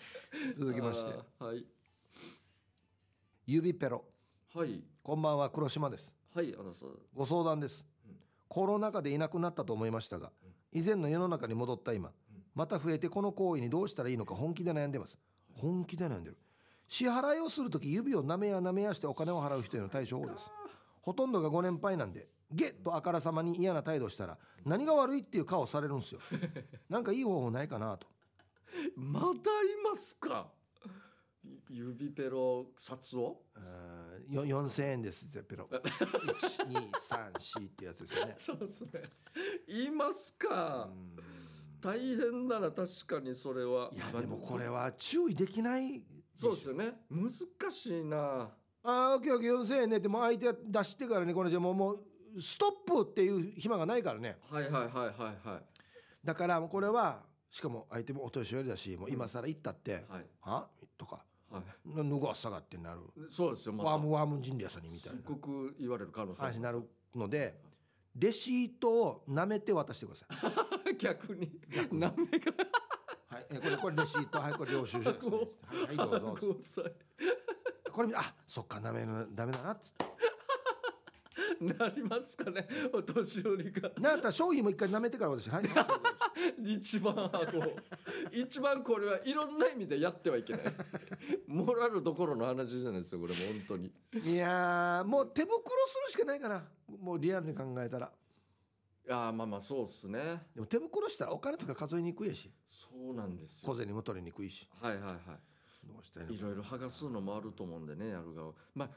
[0.59, 1.13] 続きまして。
[1.39, 1.65] はい。
[3.47, 4.05] 指ペロ。
[4.55, 4.83] はい。
[5.03, 6.15] こんばんは黒島です。
[6.35, 8.17] はいあざすご相談です、うん。
[8.49, 10.31] コロナ禍でいなくなったと思いましたが
[10.73, 12.11] 以前の世の中に戻った今
[12.55, 15.19] また増えてこの行為にどうしたらいいのか本気で悩んでます。
[15.55, 16.39] 本気で悩んでる。
[16.89, 20.51] 支払いをする時指をなめやなめやしてお金を払う人への対処法です。
[21.03, 26.21] ほとんどがご年配なんでゲッとあからさまに嫌な態度をしたら何が悪いっていう顔されるんですよ。
[26.89, 28.07] なんかいい方法ないかなと。
[28.97, 29.31] まだい
[29.85, 30.51] ますか？
[31.69, 33.43] 指ペロ札を？
[33.55, 35.65] あーよ4000円ですってペロ。
[35.67, 38.37] 1234ってやつですよね。
[38.39, 39.03] そうですね。
[39.67, 40.89] いますか？
[40.91, 41.17] うん。
[41.81, 43.91] 大変だな確かにそれは。
[43.93, 46.05] いやでもこれは注意できない
[46.37, 47.05] そうですよね。
[47.11, 47.31] 難
[47.71, 48.53] しいな。
[48.85, 49.59] ああ、オッケーオッケー。
[49.61, 51.97] 4000円ねってもう相手出してからねこの人もうもう
[52.41, 54.39] ストップっていう暇がないからね。
[54.51, 55.05] はいはいはいは
[55.45, 55.63] いはい。
[56.25, 61.25] だからもうこれはしかも相手もお年寄りだしもう今更言ったってはい「は?」とか。
[61.51, 63.01] は「脱ごわっさが」ってなる。
[63.17, 63.91] いそうですよ「また。
[63.91, 66.83] ワームワーム人でやさに」みたいなすっごく言われる可能性になる
[67.15, 67.61] ので
[68.17, 70.27] レシートを舐めて渡してくださ
[70.91, 70.97] い。
[70.97, 71.61] 逆に。
[71.93, 72.53] なめが
[73.29, 73.47] はい。
[73.51, 74.39] えこれこれレシート。
[74.39, 76.85] はいこれ領収書です、ね、はい、はい、どうぞ。
[77.93, 80.05] これあそっか舐めるのダメだなっつって
[81.67, 83.91] なりますかねお年寄りが。
[83.99, 85.65] なんやったら商品も一回舐めてから私はい。
[86.65, 87.77] 一番あの
[88.33, 90.63] 一番これはいろんな意味でやってはいけない。
[91.47, 93.93] モラルどころの話じゃないですよこれもう本当に。
[94.13, 96.65] いやーもう手袋するしかないかな。
[97.01, 98.13] もうリアルに考えたら。
[99.05, 100.43] いやーまあまあそうっすね。
[100.55, 102.51] でも手袋したらお金とか数えにくいやし。
[102.67, 103.73] そうなんですよ。
[103.73, 104.69] 小銭も取りにくいし。
[104.81, 105.39] はいはいは
[105.85, 108.53] どうしたいろいろ剥がすのもあると思うんでねやる側。
[108.75, 108.91] まあ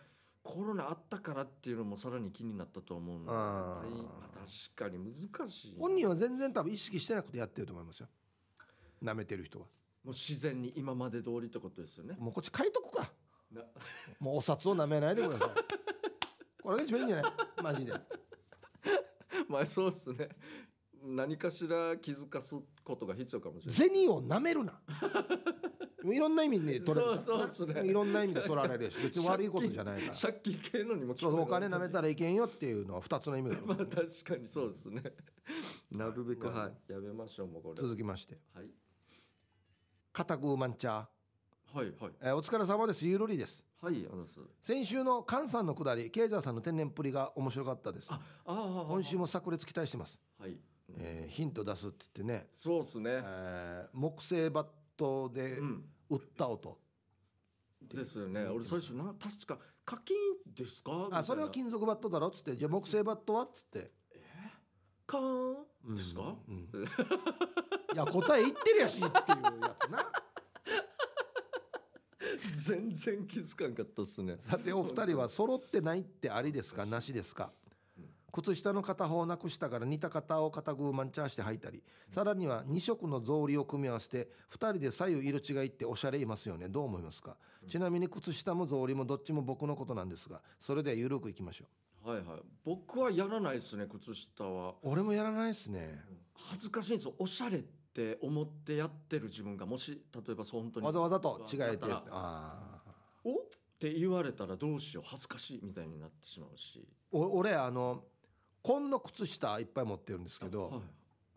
[0.47, 4.37] コロナあったからっていうのもさらに気になったと思うんであまあ
[4.77, 8.07] 確かに難しい本人は全然多分意識してなくてやってると思いますよ。
[9.03, 9.65] 舐めてる人は。
[10.03, 12.15] もう自然に今まで通りってことですよね。
[12.19, 13.11] もうこっち書いとくか。
[13.51, 13.63] な。
[14.19, 15.49] もうお札を舐めないでください。
[16.61, 17.33] これが一番いいんじゃない？
[17.63, 17.93] マジで。
[19.49, 20.29] まあそうっすね。
[21.03, 23.95] 何かしら気づかすことが必要かもしれない。
[23.95, 24.79] 銭を舐めるな
[26.13, 27.21] いろんな意味で取られる。
[27.23, 27.89] そうそうっすね。
[27.89, 30.13] いろんな意味で取られるし別に悪いことじゃないから。
[30.13, 35.01] 借金系のにも聞そうお金舐めたららいけんよっていうのは2つの意味があるまあ確かにそうですね。
[35.91, 37.81] なるべくはいやめましょうもうこれ。
[37.81, 38.37] 続きまして。
[38.53, 38.69] はい。
[40.13, 42.11] 片グーマンチャー、はいはい。
[42.21, 43.05] えーお疲れ様です。
[43.05, 43.63] ゆるりです。
[43.81, 44.39] はいあざっす。
[44.61, 48.07] 先週の菅さんのくだりケイジャーさんの天然っぷりが面白かったです。
[48.11, 50.57] あああ今週も炸裂期待してます、はい。
[50.97, 53.21] えーヒント出すって言ってね、そうっすね。
[53.23, 56.77] えー木製バットでうん打った音、
[57.81, 58.45] ですよね。
[58.47, 60.15] 俺最初な確か課金
[60.55, 61.09] ですか？
[61.11, 62.27] あそれは金属バットだろ？
[62.27, 62.55] っつって。
[62.57, 63.43] じゃあ木製バットは？
[63.43, 63.91] っつって。
[65.07, 65.21] カー
[65.85, 66.67] うんンですか、うん
[67.93, 69.09] いや答え言ってるやしっていう
[69.61, 70.11] やつな。
[72.65, 74.35] 全然気づかんかったっすね。
[74.37, 76.85] さてお二人は揃ってないってありですか？
[76.85, 77.51] なしですか？
[77.53, 77.64] うん
[78.35, 87.37] 靴下の片方をなくしたから似た型を片グーマンチャーして履いたりさらには2色の草履を組み合わせて2人で左右色違いっておしゃれいますよねどう思いますか？
[87.69, 91.65] ちなみに靴下も草履もどっちも僕のことなんですがそれではゆるくいきましょ
[92.09, 92.39] はいはい。
[92.65, 94.71] 僕はやらないですね靴下は。
[94.71, 95.99] う俺もやらないですね。
[96.35, 97.13] 恥ずかしいんですよ。
[97.17, 101.43] おしゃれって思ってやってる自分がもし例えばそう本当にわざわざと？
[101.51, 101.85] 違えて。
[102.11, 103.37] あーお？
[103.37, 103.37] っ
[103.79, 105.03] て言われたらどうしよう。
[105.07, 106.87] 恥ずかしいみたいになってしまうし。
[107.11, 108.03] お俺あの
[108.65, 110.81] 紺の靴下いっぱい持ってるんですけど、はい。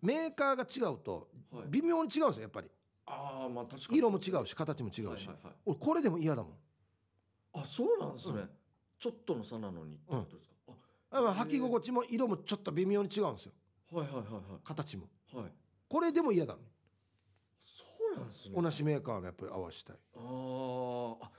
[0.01, 1.65] メーカーが違うとはい。
[1.69, 2.71] 微妙に違うんですよやっぱり。
[3.07, 3.99] ああまあ確かに。
[3.99, 5.55] 色も違うし形も違うし、はいはいはい。
[5.67, 6.53] 俺これでも嫌だもん。
[7.55, 8.51] あそうなんですね、うん。
[8.99, 10.73] ちょっとの差なのにってことですか、
[11.11, 13.53] あまあ履き心地も色もちょっと微妙に違うんですよ。
[13.93, 14.25] あはいはいはい。
[14.65, 15.07] 形も。
[15.35, 15.43] はい。
[15.45, 15.53] はい
[15.89, 16.55] これでも嫌だ
[17.63, 18.55] そうなんですね。
[18.61, 19.97] 同じメーカーのやっぱり合わせたい。
[20.15, 21.31] あーあ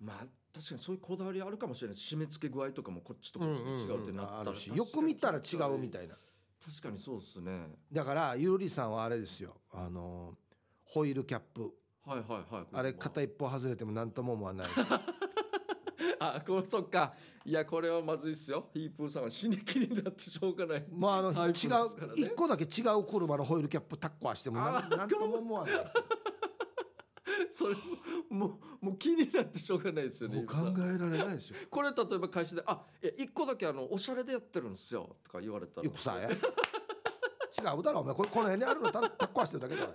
[0.00, 6.14] まあ確かにそういうこだわりあるかもしれない締め付け具合とかもこっちとこっちで違うってなったら、あるしよく見たら違うみたいな。
[6.64, 7.70] 確かにそうですね。
[7.90, 9.56] だからゆるりさんはあれですよ。
[9.72, 10.36] あの
[10.84, 11.72] ホイールキャップ。
[12.04, 12.66] はいはいはい。
[12.72, 14.66] あれ片一方外れても何とも思わない。
[16.20, 17.14] あこれそっか。
[17.44, 18.68] いやこれはまずいっすよ。
[18.72, 20.84] ヒープーさんは死に気になってしょうがない。
[20.88, 21.54] もうあの違う
[22.14, 25.74] 一個だけ違う車のホイールキャップタッコはしても何何とも思わない
[27.52, 27.76] それ
[28.30, 31.56] もうもう気になってしょうがないですよねもう考えられないですよ。
[31.70, 35.84] これ例えば会社で「あえ一個だけあのおしゃれでやってるんですよ」とか言われたら。
[35.84, 36.34] よくさや違
[37.78, 39.92] うだろお前これこの辺にあるのタタッコはしてるだけだろ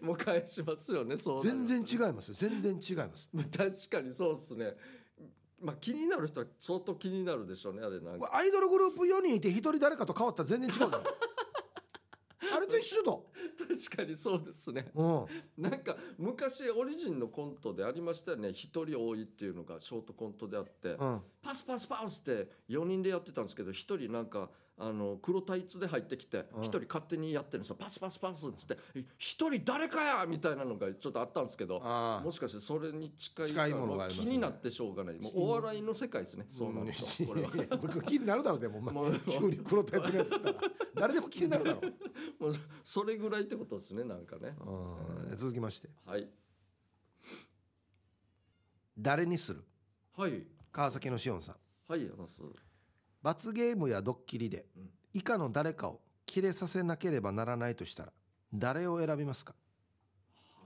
[0.00, 2.34] もう返しますよねそう全然違いますよ。
[2.36, 3.28] 全然違います。
[3.32, 4.76] ま あ確かにそうですね。
[5.60, 8.30] まあ気になる人は相当気になるでしょうねあれなんか。
[8.32, 11.04] アイドルグループ4人いて1人誰かと変わったら全然違うだろ
[12.54, 13.12] あれと一緒だ
[13.58, 14.86] 確かにそうですね。
[14.94, 15.26] うん。
[15.56, 18.50] なんか昔オリジンのコントでありましたよね。
[18.50, 21.20] 一人多いっていうのがショートコントであって、うん。
[21.42, 26.62] パスパスパスって4人でやってたんですけど一人なんかあの黒タイツで入ってきてうん。
[26.62, 34.30] 一人勝手にやってるんですよパスパスパスっつってえ一人誰かやみたいなのがちょっとあったんですけどあもしかしてそれに近い近いものがありますね。
[34.30, 35.18] 気になってしょうがない。
[35.18, 37.04] もうお笑いの世界ですねそうなると
[37.78, 38.94] これ気になるだろうでもお前。
[38.94, 40.60] もう急に黒タイツのやつ来たら。
[40.94, 41.92] 誰でも気になるだろう、
[42.44, 44.56] もうそれぐらいってことですねなんかね。
[44.60, 45.36] うん。
[45.36, 45.88] 続きまして。
[46.06, 46.28] はい。
[48.96, 49.64] 誰にする？
[50.16, 50.42] はい。
[50.72, 51.56] 川崎のしおんさん。
[51.92, 52.42] はいあのす
[53.22, 54.90] 罰ゲームやドッキリでうん。
[55.14, 58.12] 以下の誰かをキレさせなければならないとしたら
[58.52, 59.54] 誰を選びますか？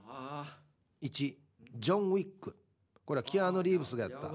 [0.07, 0.57] あ。
[1.01, 1.35] 1
[1.75, 2.55] ジョン・ウィック
[3.05, 4.31] これはキアヌ・リーブスがやった。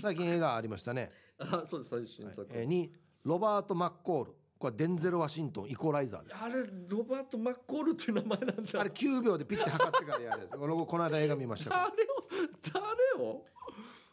[0.00, 2.90] 最近映画ありましたね、あそうです最新作、えー、2
[3.24, 4.32] ロバート・マッコール。
[4.58, 6.38] これはデンゼル・ワシントンイコライザーです。
[6.40, 8.80] あれロバート・マッコールっていう名前なんだ。
[8.80, 10.56] あれ9秒でピッて測ってからやるやつ。
[10.56, 11.92] このこの間映画見ました誰を
[12.72, 13.44] 誰を？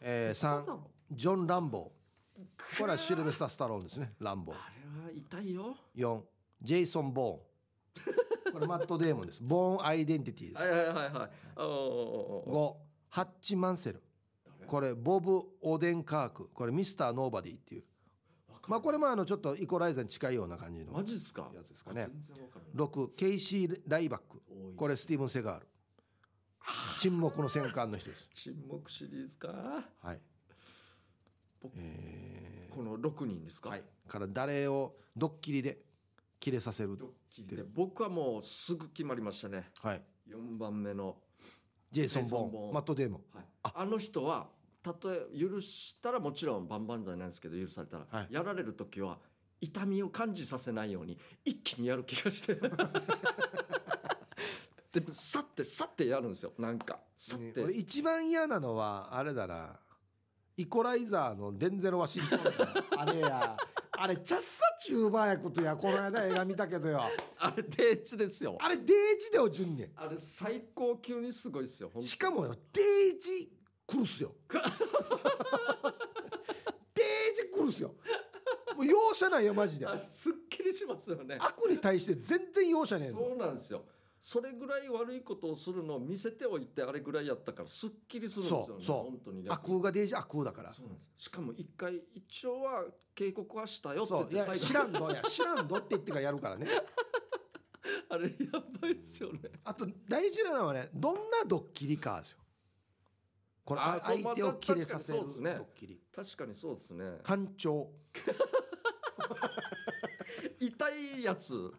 [0.02, 2.78] えー、3嘘だろジョン・ランボー。
[2.78, 5.76] これはシルベスター・スタローンですねランボーあれは痛いよ。
[5.96, 6.20] 4
[6.62, 9.40] ジェイソン・ボーンこれマット・デーモンです。
[9.42, 11.30] ボーン・アイデンティティですはいはいはいはい。
[11.56, 14.02] おーおーおーおー5ハッチ・マンセル。
[14.66, 16.48] これボブ・オデンカーク。
[16.52, 17.84] これミスターノーバディっていう。
[18.66, 21.50] まあこれもあのちょっとイコライザーに近いような感じのマジっすか？
[21.54, 22.08] やつですかね。
[22.10, 22.88] 全然わからない。
[22.88, 24.42] 6ケイシー・ライバック。
[24.76, 25.68] これスティーブン・セガール。
[26.98, 28.26] 沈黙の戦艦の人です。
[28.34, 29.48] 沈黙シリーズか。
[30.00, 30.20] はい
[32.70, 33.70] この6人ですか？
[33.70, 33.82] ーはい。
[34.08, 35.78] から誰をドッキリで
[36.40, 37.64] 切れさせるドッキリで。
[37.74, 39.70] 僕はもうすぐ決まりましたね。
[39.80, 40.02] はい。
[40.28, 41.16] 4番目の、
[41.92, 42.70] ジェイソン・ボーンボーン。
[42.70, 43.22] ンマット・デーモン。
[43.36, 44.48] はい、あの人は
[44.82, 48.26] たとえ許したらもちろん万々歳なんですけど許されたら、はい。
[48.30, 49.18] やられる時は
[49.60, 52.56] 痛みを感じさせないように一気にやる気がして。
[54.92, 56.52] でさってさってやるんですよ。
[56.58, 59.80] なんかさって、ね俺一番嫌なのはあれだな
[60.56, 62.40] イコライザーのデンゼル・ワシントン
[62.98, 63.56] あれや。
[63.96, 64.46] あれチャッサ
[64.80, 67.02] チューバーやことやこの間映画見たけどよ。
[67.38, 68.56] あれ定地ですよ。
[68.60, 68.86] あれデー
[69.18, 72.84] ジでおじゅんねあれ最高級にすごいですよしかもよデー
[73.20, 73.52] ジ
[73.86, 74.32] 来るっすよ。
[74.52, 74.62] デー
[77.36, 77.94] ジ来るっすよ。
[78.76, 79.86] もう容赦ないよマジで。
[80.02, 81.38] すっきりしますよね。
[81.40, 83.18] 悪に対して全然容赦ねえの。
[83.18, 83.84] そうなんですよ
[84.26, 90.72] それぐらい悪いことをするのを見せておいてあれぐらいやったからすっきりするんですよね本当に悪がデージ悪だから。
[90.72, 91.24] そうなんです。
[91.24, 96.66] しかも一回一応は警告はしたよって言って知らんどいや知らんどって言ってからやるからね。
[98.08, 98.34] あれや
[98.80, 99.40] ばいっすよね。
[99.62, 102.38] あと大事なのはねどんなドッキリかですよ。
[103.62, 106.00] この相手を切れさせるドッキリ。
[106.16, 107.18] 確かにそうですね。
[107.24, 107.92] 干潮
[110.58, 111.74] 痛いやつ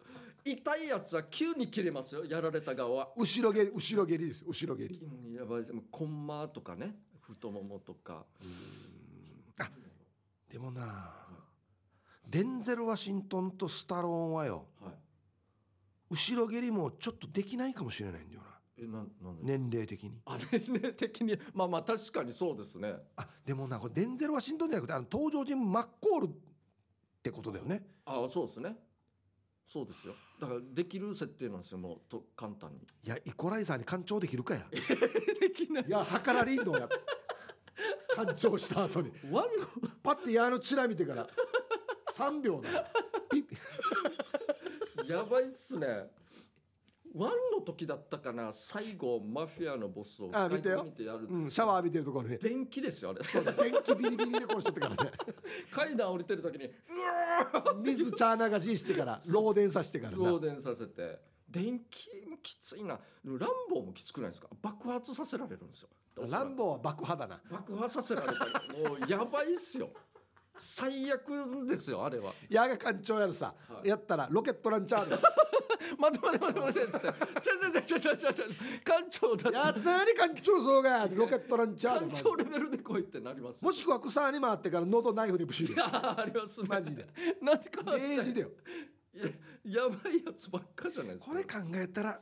[0.46, 3.08] 痛いやつは急に切れますよやられた側は。
[3.16, 5.00] 後ろ蹴り後ろ蹴りですよ後ろ蹴り。
[5.02, 5.74] うんやばいです。
[5.90, 8.24] コンマとかね太ももとか。
[9.58, 9.68] あ
[10.48, 11.12] でもな
[12.28, 14.92] デンゼル・ワシントンとスタローンはよはい。
[16.10, 18.46] 後ろ蹴りもちょっとできないかもしれないんだよな。
[18.78, 20.12] えなんなんで、年齢的に。
[20.26, 21.36] あれね的に？
[21.54, 22.94] まあまあ確かにそうですね。
[23.16, 26.30] あでもなこれデンゼル・ワシントンじゃなくてあの登場人物マッコールっ
[27.22, 27.84] てことだよね。
[28.04, 28.76] ああそうですね
[29.66, 30.14] そうですよ。
[30.40, 32.78] だからできる設定なんですよもうと簡単に。
[32.78, 34.66] いやイコライザーに干潮できるかや。
[34.70, 35.84] できない。
[35.86, 36.88] いや計らりんどや。
[38.14, 39.12] 干潮した後に。
[39.30, 39.46] ワン
[40.02, 41.26] パッて矢のチラ見てから。
[42.12, 42.70] 3秒だ。
[42.72, 42.84] よ
[43.30, 43.46] ピッ。
[45.04, 46.10] の やばいっすね
[47.16, 50.84] ワンの時だったかな最後マフィアのボスをあ見てよ。
[50.84, 51.46] 見てやる、う。
[51.46, 52.38] ん、シャワー浴びてるところに。
[52.38, 53.24] 電気ですよあれ。
[53.24, 55.12] そう電気ビリビリで殺しとってからね。
[55.70, 60.18] 階段降りてる時にうわー水茶流ししてから漏電させてからな。
[60.18, 61.18] 送電させて。
[61.48, 62.98] 電気もきついな。
[63.24, 64.48] ランボーもきつくないですか？
[64.60, 65.88] 爆発させられるんですよ。
[66.28, 67.40] ランボーは爆破だな。
[67.50, 69.90] 爆発させられたらもうやばいっすよ。
[70.58, 72.32] 最悪ですよあれは。
[72.48, 73.88] 矢が艦長やるさ、はい。
[73.88, 75.16] やったらロケットランチャーで
[75.98, 78.46] 待って待って待って待って待っ
[78.84, 83.62] 艦長だやったり艦長そうがロケットランチャー長レベルで来いってなります。
[83.62, 86.68] よもしくは草に回ってから喉ナイフでブシュあありますね。
[86.68, 87.06] マジで。
[87.42, 88.48] なんでかデージだよ。
[89.14, 91.32] いややばいやつばっかじゃないですか。
[91.32, 92.20] これ考えたら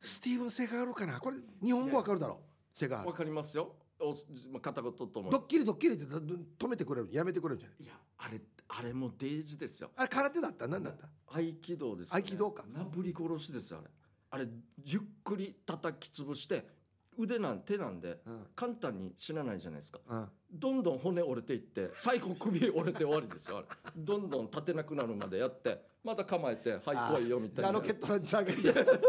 [0.00, 1.20] スティーブン・セガールかな。
[1.20, 2.40] これ日本語わかるだろ。
[2.72, 3.08] セガール。
[3.08, 4.10] わかりますよお
[4.52, 7.84] まあ片言とともドッキリドッキリって止めてくれるやめてくれるんじゃない？
[7.84, 9.90] いやあれあれもデージですよ。
[9.96, 10.68] あれ空手だった？
[10.68, 11.08] 何だった？
[11.26, 12.64] 合気道ですよ、ね、合気道か。
[12.72, 13.90] なぶり殺しですよあれ
[14.30, 14.48] あれ
[14.84, 16.68] ゆっくり叩き潰して
[17.16, 18.46] 腕なん手なんでうん。
[18.54, 19.98] 簡単に死なないじゃないですか。
[20.08, 20.28] うん。
[20.52, 23.64] どんどん骨折れていって最後首折れて終わりですよ
[23.96, 27.72] どんどん立てなくなるまでやってまた構えて「はい来いよ」みたいな。
[27.72, 28.98] ロケットランチャーが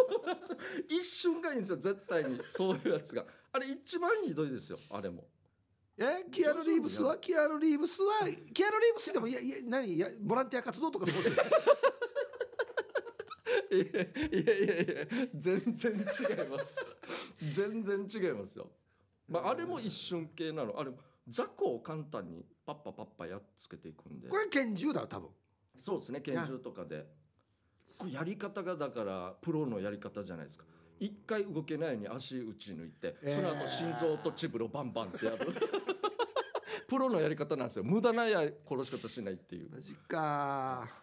[0.89, 2.39] 一瞬がいいんですよ絶対に。
[2.49, 5.25] そういうやつがあれ一番ひどいですよあれも。
[5.97, 6.25] え？
[6.31, 7.17] キアヌ・リーブスは？
[7.17, 8.19] キアヌ・リーブスは？
[8.53, 9.93] キアヌ・リーブスでもいやいや何？
[9.93, 11.35] いやボランティア活動とかそうする
[13.71, 15.95] いやいやいやいや全然違
[16.41, 16.85] います
[17.53, 18.71] 全然違いますよ、
[19.27, 20.79] まあ、あれも一瞬系なの。
[20.79, 20.91] あれ
[21.27, 24.29] 雑魚を簡単にパッパパッパやっつけていくんで。
[24.29, 25.29] これ拳銃だろ多分。
[25.77, 27.05] そうですね拳銃とかで。
[28.11, 30.63] やり方がだからプロのやり方じゃないですか
[30.99, 33.35] 一回動けないように足打ち抜いて、えー。
[33.35, 35.37] その後心臓とチブロバンバンってやる。
[36.87, 37.83] プロのやり方なんですよ。
[37.83, 39.69] 無駄なや殺し方しないっていう。
[39.69, 40.98] マジか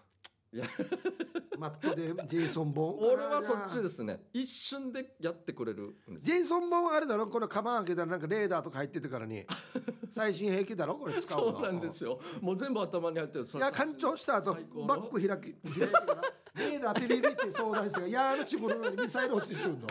[1.58, 3.12] マットでジェイソン・ボーン？
[3.14, 4.20] 俺はそっちですね。
[4.32, 6.26] 一瞬でやってくれるんです。
[6.26, 7.26] ジェイソン・ボーンはあれだろ？
[7.28, 9.44] これカバン開けたらなんかレーダーとか入っててからに。
[10.10, 10.96] 最新兵器だろ？
[10.96, 11.52] これ使うの。
[11.52, 12.20] そうなんですよ。
[12.40, 13.44] もう全部頭に入ってる。
[13.44, 14.52] いや艦長した後
[14.86, 16.22] バッグ開き開いてから
[16.54, 19.86] レーダーピピピって相談してからやーのチブルのにミサイル落ちてちゅうんだ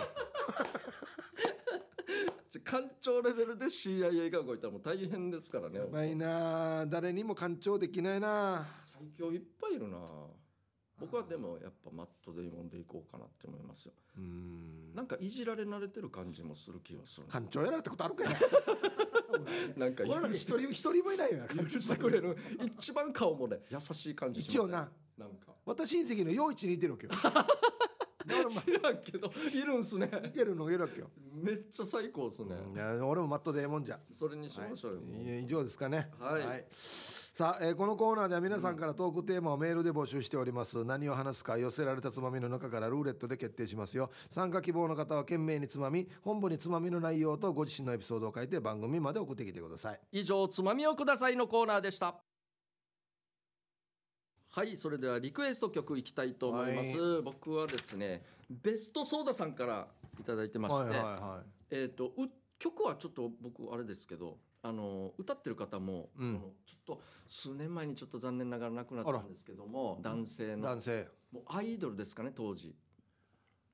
[2.63, 5.80] 艦長レベルで CIA が動いたらもう大変ですからね。
[5.80, 6.86] やばいな。
[6.88, 8.66] 誰にも艦長できないな。
[8.80, 9.97] 最強いっぱいいるな
[11.00, 13.93] 僕はでもやっぱマットデイモンでいこうかなって思いますよ。
[14.18, 14.96] うーん。
[14.96, 17.28] なんかいじられ慣れてる感じもする気がする。
[17.28, 18.30] 館長やられたことあるかよ
[19.76, 22.38] なんか一人一人もいないよ許してくれる
[22.78, 24.89] 一番顔もね優しい感じ一応な。
[25.18, 25.54] なんか。
[25.66, 27.14] 私親戚の陽一に似てるわけよ。
[28.50, 30.10] 知らんけどいるんすね。
[30.24, 34.00] 似てるのがいるわけよ、めっちゃ最高っすね、いや俺もマットでええもんじゃ。
[34.12, 36.10] それにしましょうよ、もういや以上ですかね。
[36.20, 36.66] はい
[37.38, 44.09] さあ、えーこのコーナーでは皆さんからトークテーマをメールで募集しております、何を話すか寄せられたつまみの中からルーレットで決定しますよ。
[44.29, 49.99] 参加希望の方は懸命につまみ本部につまみの内容とご自身のエピソードを書いて番組まで送ってきてください。
[50.13, 52.15] 以上つまみをくださいのコーナーでした。
[54.51, 64.38] はいそれではリクエスト曲いきたいと思います、僕はですねベストソーダさんからいただいてまして、はえっ、とう曲はちょっと僕あれですけど
[64.68, 66.41] あの歌ってる方も、うん。
[66.66, 70.63] ちょっと数年前にちょっと残念ながら亡くなったんですけども男性の。
[70.63, 71.07] 男性。
[71.32, 72.76] もうアイドルですかね当時。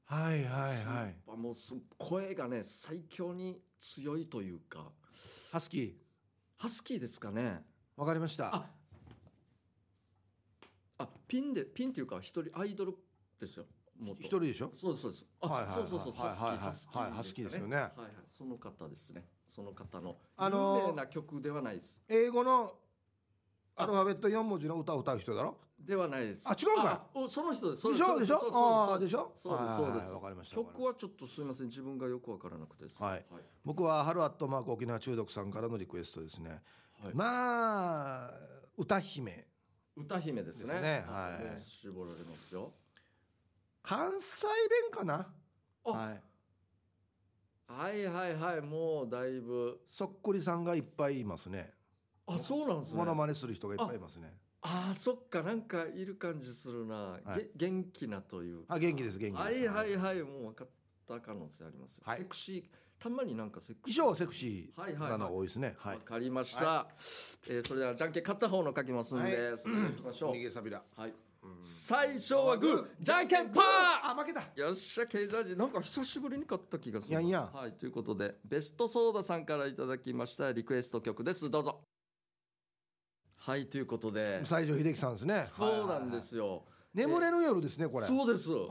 [0.04, 1.06] はいはいはい。
[1.06, 4.92] やっぱもうす声がね最強に強いというか。
[5.54, 5.94] ハスキー。
[6.58, 7.64] ハスキーですかね。
[7.96, 8.54] わかりました。
[8.54, 8.70] あ。
[10.98, 12.96] あピンでピンっていうか一人アイドル
[13.40, 13.66] ですよ。
[13.98, 14.22] 元。
[14.22, 14.72] 一人でしょ？
[14.74, 15.26] そうですそうです。
[15.40, 15.76] あ、はいはいはい。
[15.76, 17.78] そうそうそうはいハスキーハスキーですよね。
[17.78, 22.02] はいはいその方ですねその方のあのー有名な曲ではないです。
[22.08, 22.74] 英語の
[23.76, 25.58] アルファベット4文字の歌を歌う人だろ？
[25.78, 26.48] ではないです。
[26.48, 27.82] あ違うんかおその人です。
[27.82, 28.18] そでうしょ？
[28.20, 28.98] でしょ？
[28.98, 29.34] でしょ？
[29.36, 29.76] そうです。
[29.76, 30.14] そうです。
[30.14, 31.68] わかりました曲はちょっとすみません。
[31.68, 33.02] 自分がよくわからなくてです。
[33.04, 33.26] はい。
[33.66, 36.62] 僕はハルアットマーク沖縄中毒さんからのリクエストですね。
[37.04, 37.14] はい。
[37.14, 38.32] まあ
[38.78, 39.48] 歌姫。
[39.98, 40.80] 歌姫ですね。
[40.80, 41.06] ね。
[41.06, 41.62] はい。
[41.62, 42.72] 絞られますよ。
[43.84, 45.28] 関西弁かな？
[45.84, 46.22] あはい
[47.78, 49.80] はいはいはいもうだいぶ。
[49.88, 51.74] そっくりさんがいっぱいいますね。
[52.28, 52.98] あそうなんですね。
[52.98, 54.34] モノマネする人がいっぱいいますね。
[54.62, 57.50] あーそっかなんかいる感じするな、はい。
[57.56, 58.76] げ元気なというか。
[58.76, 59.44] あ元気です元気です。
[59.44, 60.68] はいはいはいもう分かっ
[61.08, 62.18] た可能性ありますよ、はい。
[62.20, 62.64] セクシー
[63.00, 64.02] たまになんかセクシー。
[64.04, 65.10] 衣装はセクシはいはいはい。
[65.10, 65.76] ーなの多いですね。
[65.80, 65.96] はい。
[65.96, 66.88] わかりました、
[67.48, 69.58] えーそれではじゃんけん勝った方の書きますんで、はい。
[69.58, 70.84] それでいきましょう、逃げさびだ。
[70.96, 71.14] はい、
[71.60, 73.64] 最初はグーじゃんけんパー！
[74.12, 74.42] あ負けた。
[74.56, 75.56] よっしゃケイジャージ。
[75.56, 77.50] なんか久しぶりに勝った気がするいやいや。
[77.54, 81.50] はいということでベストソーダさんからいただきましたリクエスト曲です。
[81.50, 81.82] どうぞ。
[83.38, 84.40] はいということで。
[84.44, 85.48] 西城秀樹さんですね。
[85.52, 86.64] そうなんですよ、
[86.94, 88.06] 眠れる夜ですねこれ。
[88.06, 88.52] そうです。
[88.52, 88.70] はい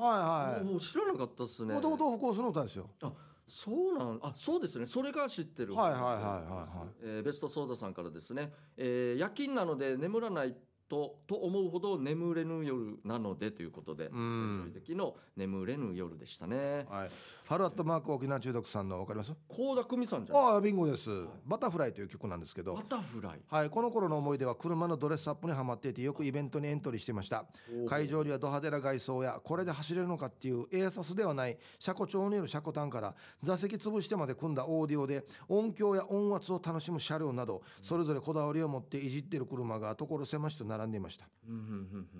[0.54, 0.64] はい。
[0.64, 1.74] もう知らなかったっすね。
[1.74, 2.88] もともと不幸の歌ですよ。
[3.02, 3.12] あ
[3.48, 4.86] そうなんあそうですね。
[4.86, 5.74] それが知ってる。
[5.74, 6.88] はいはいはいはいはい。
[7.02, 10.54] えーベストソーダさんからですね、えー夜勤なので眠らない
[10.90, 14.64] とと思うほど眠れぬ夜なのでということでん。
[14.64, 16.84] 先生的の眠れぬ夜でしたね。
[16.90, 17.10] はい。
[17.46, 19.32] ハルアットマーク沖縄中毒さんのわかります？
[19.48, 21.08] 高田久美さんじゃああビンゴです。
[21.46, 22.74] バタフライという曲なんですけど。
[22.74, 23.40] バタフライ。
[23.48, 27.44] はい、この頃の思い出は車のドレスアップにはまっていてよくイベントにエントリーしていました。
[27.88, 41.26] 会場にはド派手な外装やこれで走れるのかっていうエアサスではない車庫調による車庫端から座席潰してまで組んだオーディオで音響や音圧を楽しむ車両などそれぞれこだわりを持っていじってる車が所狭しと並んでいました。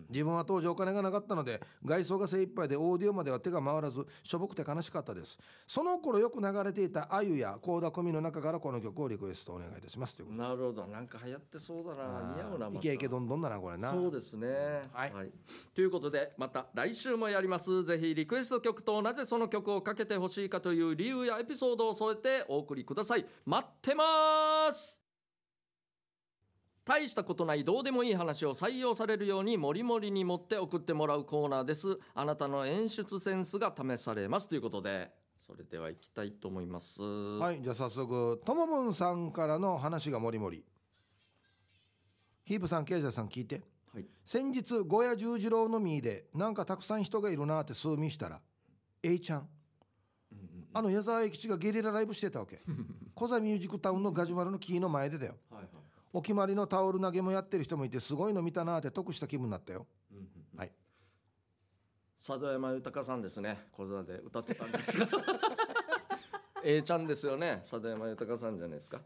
[0.08, 5.38] 自分は当時お金がなかったので外装が精一杯でオーディオまでは手が回らずしょぼくて悲しかったです。
[5.66, 10.16] その頃よく流れていたあゆや倖田來未の中からこの曲をリクエストお願いいたします。
[10.16, 10.48] ということで。
[10.48, 10.86] なるほど。
[10.86, 12.34] なんか流行ってそうだな。
[12.36, 12.78] 似合うなまた。
[12.78, 13.90] イケイケどんどんだなこれな。
[13.90, 15.12] そうですね、はい。
[15.74, 17.84] ということでまた来週もやります。
[17.84, 23.26] ぜひリクエスト曲となぜその曲をかけてほしいかという理由やエピソードを添えてお送りください。
[23.44, 24.99] 待ってます
[26.90, 32.00] 大したことないどうでもいい話を採用されるようにもりもりに持って送ってもらうコーナーです。
[32.16, 35.08] あなたの演出センスが試されますということで
[35.40, 37.00] それでは行きたいと思います。
[37.00, 40.64] ははいじゃあ早速ともぶんさんからの話がもりもり。
[42.42, 43.62] ヒープさんケイジャーさん聞いて。
[43.96, 44.04] い。
[44.26, 48.40] 先日小屋十次郎のミーでなんかたくさん人がいるなって数見したら
[49.04, 49.48] A ちゃん。
[50.72, 52.60] あの矢沢永吉がゲリラライブしてたわけ。
[53.14, 55.36] コザミュージックタウンのガジュマルのキーの前でだよ。
[55.52, 55.79] はいはい
[56.12, 59.86] お決まりのタオル投げもやってる人もいてすごいの見たなって得した気分になったよ。
[60.12, 60.72] うんうんはい。
[62.24, 63.68] 佐渡山豊さんですね。
[63.72, 65.08] 小座で歌ってたんですか
[66.64, 67.58] ？A ちゃんですよね。
[67.62, 69.00] 佐渡山豊さんじゃないですか。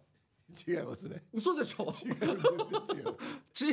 [0.67, 1.25] 違いますね。
[1.33, 1.85] 嘘でしょ？
[2.05, 2.35] 違う違う。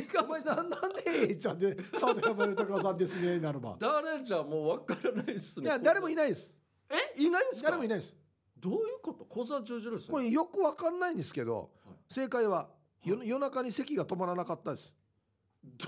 [0.16, 3.76] うお前ななんで A ちゃんで佐渡山豊さんですねなるば。
[3.78, 5.66] 誰じゃもうわからないっすね。
[5.66, 6.54] いや誰もいないです。
[6.90, 7.70] えいないんすか？
[7.70, 8.14] 誰もいないです。
[8.58, 9.24] どういうこと？
[9.24, 11.96] 小座十字路ですこれよくわかんないんですけど、はい。
[12.08, 12.68] 正解は
[13.04, 14.92] 夜夜中に咳が止まらなかったです。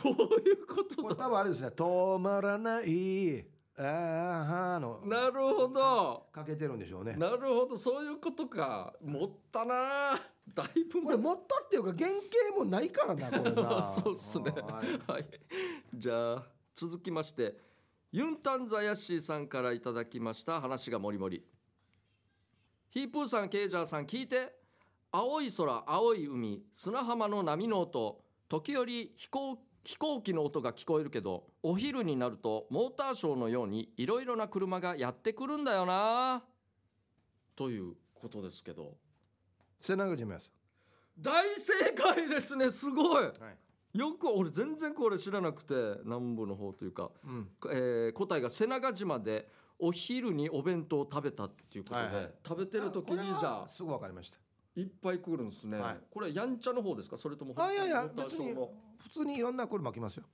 [0.02, 3.44] どういうことこれだ多分あれですね止まらない
[3.76, 6.26] あーのなるほど。
[6.32, 7.14] かけてるんでしょうね。
[7.16, 8.92] なるほどそういうことか。
[9.02, 10.12] 持ったな
[10.54, 11.02] だいぶ。
[11.02, 13.82] これ持ったっていうか原型もないからなこれな。
[14.00, 14.52] そうっすね。
[14.52, 15.10] はい。
[15.10, 15.28] はい。
[15.92, 16.46] じゃあ
[16.76, 17.56] 続きまして
[18.12, 21.44] ユンタンザヤッシーさんからいただきました話がもりもり。
[22.90, 24.54] ヒープーさんケイジャーさん聞いて
[25.16, 36.42] 青い空青い海砂浜の波の音時折飛行飛行機の音が聞こえるけどお昼になるとモーターショーのようにいろいろな車がやってくるんだよな。
[37.54, 38.96] ということですけど。
[39.78, 40.50] 瀬長島さ
[41.16, 43.22] 大正解ですねすごい。
[43.22, 43.32] ん、は
[43.94, 43.98] い。
[43.98, 49.48] よく俺全然これ知らなくて南部の方というか、うん、えー答えが瀬長島で
[49.78, 52.30] お昼にお弁当を食べたっていうことで、はいはい。
[52.44, 53.68] 食べてる時にじゃあ。
[53.68, 54.43] すぐ分かりました
[54.76, 55.96] いっぱい来るんですね、はい。
[56.10, 57.16] これやんちゃの方ですか？
[57.16, 60.24] それともあいやいや別に普通にいろんな車来ますよ。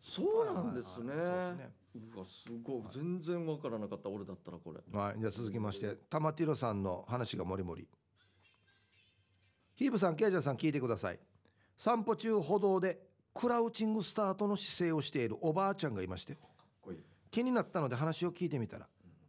[0.00, 1.18] そうなんですね,、はい。
[1.18, 1.70] はいはいすね。
[2.14, 2.82] うわすごい。
[2.90, 4.08] 全然わからなかった。
[4.08, 4.98] 俺だったらこれ。
[4.98, 7.88] はい、じゃあ続きまして玉ティロさんの話がもりもり。
[9.74, 11.18] ヒープさんケイジャーさん聞いてください。
[11.76, 13.00] 散歩中歩道で
[13.34, 16.36] クラウチングスタートの姿勢をしているおばあちゃんがいまして
[17.30, 18.88] 気になったので話を聞いてみたら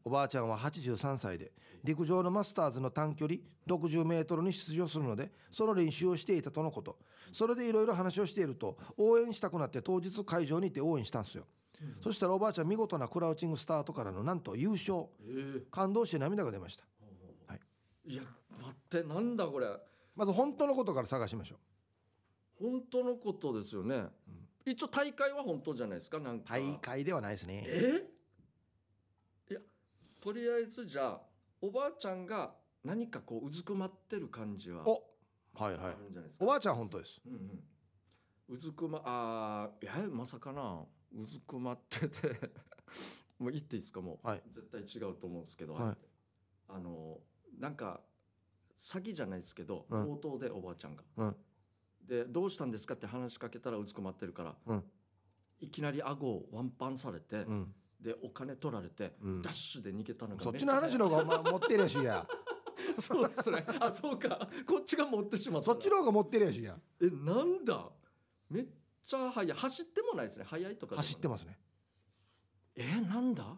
[0.10, 1.52] おばあちゃんは83歳で
[1.84, 6.98] 陸上のマスターズの短距離60メートルに出場するのでその練習をしていたとのこと。
[7.32, 11.46] それでいろいろ話をしていると応援したくなって当日会場に行って応援したんですよ、
[12.04, 15.06] そしたらおばあちゃん見事なクラウチングスタートからのなんと優勝。
[15.28, 15.62] え。
[15.70, 16.84] 感動して涙が出ました。
[18.08, 18.16] ーい。
[18.16, 18.24] や
[18.60, 19.68] 待ってなんだこれ。
[20.16, 21.58] まず本当のことから探しましょ
[22.60, 24.06] 本当のことですよね、
[24.66, 26.56] 一応大会は本当じゃないですかなんうか。
[26.56, 27.64] 大会ではないですね。
[27.68, 28.19] え？
[30.22, 31.22] とりあえずじゃあ
[31.62, 32.54] おばあちゃんが
[32.84, 35.04] 何かこううずくまってる感じはお
[35.54, 35.94] はいはい。
[35.94, 37.22] あるんじゃないですか、おばあちゃんは本当です。
[37.26, 37.64] うんうん、
[38.56, 40.86] うずくまあーいやまさかな。
[41.16, 42.40] うずくまってて。
[43.40, 44.02] もう言っていいですか？
[44.02, 44.44] もう、はい。
[44.50, 45.98] 絶対違うと思うんですけど、はい。
[46.68, 47.20] あの
[47.58, 48.02] なんか
[48.78, 50.06] 詐欺じゃないですけどうん。
[50.06, 51.36] 口頭でおばあちゃんが、うん。
[52.06, 54.92] でどうしたんですかって話しかけたらうずくまってるから、うん。
[55.60, 59.42] いきなり顎をワンパンされて、うんでお金取られて、うん。
[59.42, 62.28] ダッシュで逃げたのがそっちの話の方がお前持ってるやしや。
[62.98, 63.66] そうですね。
[63.80, 64.50] あそうか。
[64.66, 65.66] こっちが持ってしまった。
[65.66, 66.78] そっちの方が持ってるやしや。
[67.02, 67.90] えなんだ？
[68.50, 68.66] めっ
[69.06, 69.58] ちゃ速い。
[69.58, 70.46] 走ってもないですね。
[70.46, 71.60] 速いとか走ってますね。
[72.76, 73.58] えなんだ？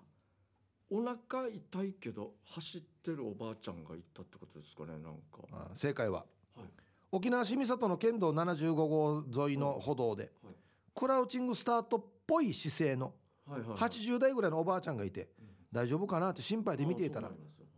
[0.90, 5.44] お腹痛いけど走ってるおばあちゃんがいたってことですかねなんか。
[5.52, 6.26] あ正解は。
[6.56, 6.70] はい。
[7.12, 10.56] 沖縄市美里の県道75号沿いの歩道ではい。
[10.94, 13.14] クラウチングスタートっぽい姿勢の
[13.46, 13.78] はいはいはい。
[13.78, 15.30] 80代ぐらいのおばあちゃんがいて
[15.72, 17.32] 大丈夫かなって心配で見ていたら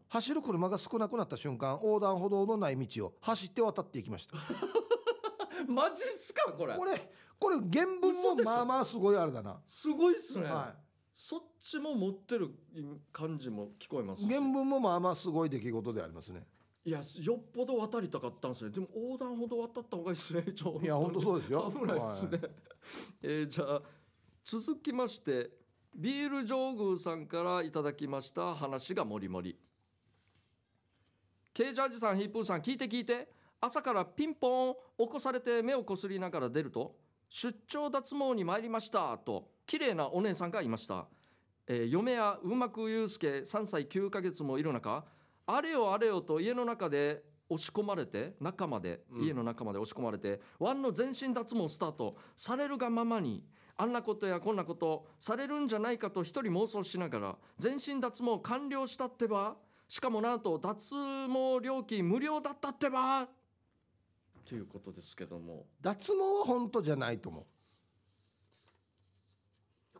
[0.10, 4.38] 走る車が少なくなった瞬間横断歩道のない道を走って渡っていきました。
[5.68, 6.76] マジっすかこれ。
[6.76, 6.92] これ
[7.40, 10.76] これ原文もまあまあすごいあれだな、すごいっすね、は
[11.12, 12.52] そっちも持ってる
[13.12, 16.46] 感じも聞こえます原文もまあまあすごい出来事でありますね。
[16.86, 18.72] いやよっぽど渡りたかったんですね。
[18.72, 20.46] でも横断歩道渡った方がいいですね
[20.84, 21.74] いや本当そうですよ。
[21.76, 22.42] 危ないですね、
[23.22, 23.82] えーじゃあ
[24.44, 25.50] 続きまして
[25.96, 29.58] ビール上宮さんからいただきました話がもりもり。
[31.54, 33.30] ケージャージさんヒープーさん聞いて聞いて。
[33.66, 36.98] 朝からピンポン起こされて目をこすりながら出ると
[37.30, 41.08] 出張脱毛に参りましたと綺麗なお姉さんがいました、
[41.66, 45.06] えー嫁やうまくゆうすけ3歳9ヶ月もいる中
[45.46, 49.26] あれよあれよと家の中で押し込まれて中まで、うん。
[49.26, 53.46] 家の中まで押し込まれてワンの全身脱毛スタートされるがままに
[53.76, 59.56] あんなことやこんなことされるんじゃないかと一人妄想しながら全身脱毛完了したってば
[59.88, 60.94] しかもなんと脱
[61.28, 63.28] 毛料金無料だったってば。
[64.46, 65.66] ということですけども。
[65.82, 67.46] 脱毛は本当じゃないと思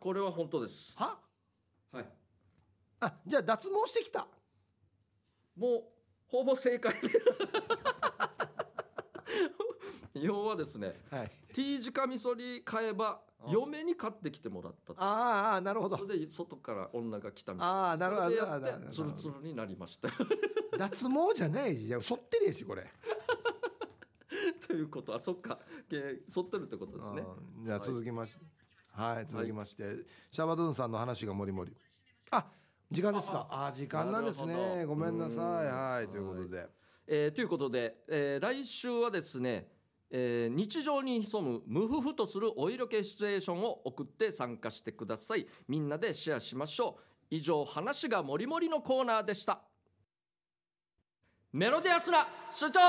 [0.00, 0.96] これは本当です。
[0.98, 1.18] うは？
[1.92, 2.08] はい。
[3.00, 4.26] あじゃあ脱毛してきた。
[5.56, 5.84] もう
[6.26, 6.94] ほぼ正解。
[10.14, 11.30] 要はですねはい。
[11.52, 14.96] T 字カミソリ買えばあ嫁に買ってきてもらったと。
[14.98, 15.96] あーあーなるほど。
[15.96, 20.08] それで外から女が来たみたいああなるほどそれでツルツルになりました。
[20.78, 22.86] 脱毛じゃないしじゃあ剃ってるやしこれ。
[24.66, 25.14] ということ。
[25.14, 25.58] あそっか。
[25.90, 27.24] えー沿ってるってことですね。
[27.58, 27.64] うん。
[27.64, 28.44] じゃあ続きまして
[28.92, 29.82] はい、続きまして、
[30.30, 31.76] シャバドゥンさんの話がもりもり。
[32.30, 32.46] あ
[32.90, 33.48] 時間ですか。
[33.50, 34.84] あ時間なんですね。
[34.84, 35.66] ごめんなさい。
[35.66, 35.90] うん。
[35.92, 36.68] はいということで。
[37.06, 39.68] えーということで、えー来週はですね、
[40.16, 45.44] えー日常に潜むムフフとするお色気シチュエーションを送って参加してください。
[45.66, 47.02] みんなでシェアしましょう。
[47.30, 49.60] 以上話がもりもりのコーナーでした。
[51.52, 52.80] メロディアスな主張。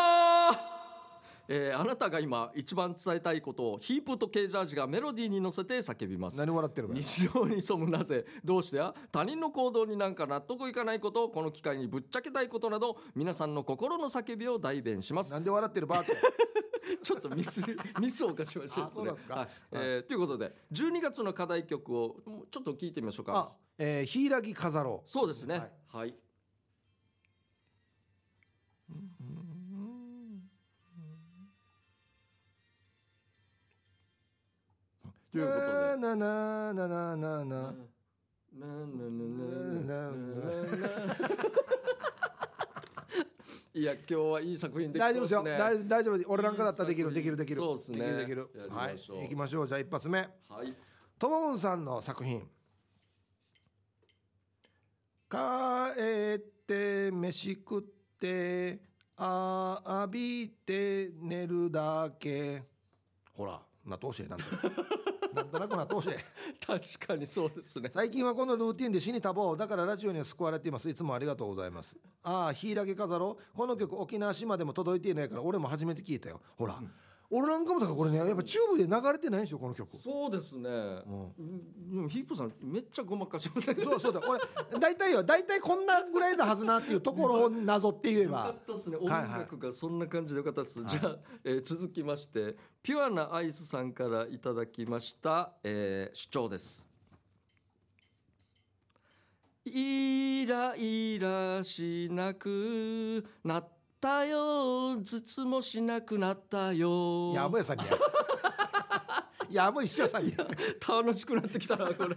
[1.47, 6.37] えーあなたが今一番伝えたいことをヒープとケージャージがメロディーに乗せて叫びます。
[6.37, 15.33] 何笑ってるか日常に潜むなぜどうしてや他人の行動になんか納得いかないことこの機会にぶっちゃけたいことなど皆さんの心の叫びを代弁します。
[15.33, 16.13] なんで笑ってるバーって
[17.03, 17.61] ちょっとミス
[17.99, 19.35] ミスを犯しましたですか？
[19.35, 19.49] はい。
[19.71, 25.09] えーということで12月の課題曲をもうちょっと聞いてみましょうあか、えー、柊飾ろう。
[25.09, 25.57] そうですね。
[25.59, 25.71] はい。
[25.89, 26.15] はい、
[35.31, 35.65] ということで。
[35.97, 37.73] ななななななななな
[38.57, 39.09] な
[39.81, 41.15] ななな
[43.75, 45.39] いや今日はいい作品でき大丈夫ですよ。
[45.39, 46.23] そうね大大丈夫。
[46.27, 47.57] 俺なんかだったらできるできるできる。
[47.57, 47.97] そうですね。
[47.97, 48.49] できるできる。
[48.69, 48.97] はい。
[48.97, 49.67] 行きましょう。
[49.67, 50.19] じゃあ一発目。
[50.19, 50.73] はい。
[51.19, 52.39] ともんさんの作品。
[55.29, 55.37] 帰
[56.35, 57.83] って飯食っ
[58.17, 58.79] て
[59.17, 62.63] あ浴びて寝るだけ。
[63.33, 64.45] ほらな通しなんと
[65.35, 66.09] なんとなくな通し
[66.99, 67.89] 確かにそうですね。
[67.93, 69.55] 最近はこのルーティンで死に多忙。
[69.57, 70.89] だからラジオには救われています。
[70.89, 71.97] いつもありがとうございます。
[72.23, 73.57] ああ柊飾ろう。
[73.57, 76.41] この曲沖縄島でも届いていないから俺も初めて聞いたよ。
[76.57, 76.81] ほら、
[77.29, 79.89] 俺なんかもだからこれねやっぱチューブで流れてないんですよこの曲。
[79.97, 80.71] そうですね、う
[81.41, 83.75] ん、でもヒープさんめっちゃごまかしません？
[83.75, 84.21] そうそうだ。
[84.27, 84.39] 俺
[84.79, 88.97] 大体よ大体こんなぐらいだはずなっていうところをなぞって言えよかばったですね。
[88.97, 89.39] 音はいはい。
[89.39, 96.87] 楽がそんな感じでよかったです、じゃあ、えー続きましてピュアなアイスさんからいただきました、えー主張です。
[99.67, 103.69] イライラしなくなっ
[104.05, 107.33] たよ頭痛もしなくなったよ。
[107.33, 107.97] やむやさんにや
[109.49, 110.47] やむ一緒やさんにや
[110.87, 112.15] 楽しくなってきたなこれ。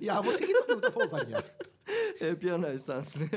[0.00, 1.44] やむ適当に歌そうさんにや。
[2.20, 3.28] えーピアノイさんですね、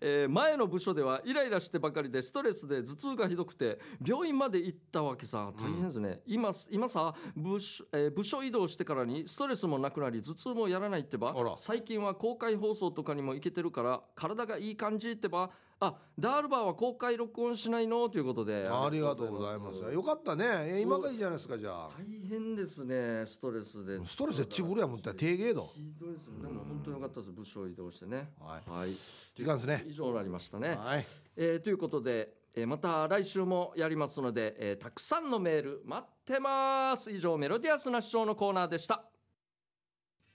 [0.00, 5.52] えー前の部署ではイライラしてばかりでストレスで頭痛がひどくて病院まで行ったわけさ。
[5.56, 15.50] 大変ですね、今今さ部署,、えー部署移動してからにストレスもなくなり頭痛もやらないってば最近は公開放送とかにも行けてるから体がいい感じってば
[15.84, 18.08] あダールバーは公開録音しないの？
[18.08, 18.68] ということで。
[18.68, 19.78] ありがとうございます。
[19.80, 20.46] よかったね。
[20.76, 21.88] え今がいいじゃないですかじゃあ。
[21.98, 23.98] 大変ですねストレスで。
[24.06, 27.32] ストレスでチブルやもんって低芸度ひどいですよね、でも本当によかったです。
[27.32, 28.32] 部署移動してね。
[28.40, 28.70] はい。
[28.70, 28.90] はい、
[29.34, 29.84] 時間ですね。
[29.88, 31.04] 以上になりましたね、はい。
[31.36, 37.10] えーということで、えーまた来週もやりますので、えーたくさんのメール待ってます。
[37.10, 39.04] 以上メロディアスな主張のコーナーでした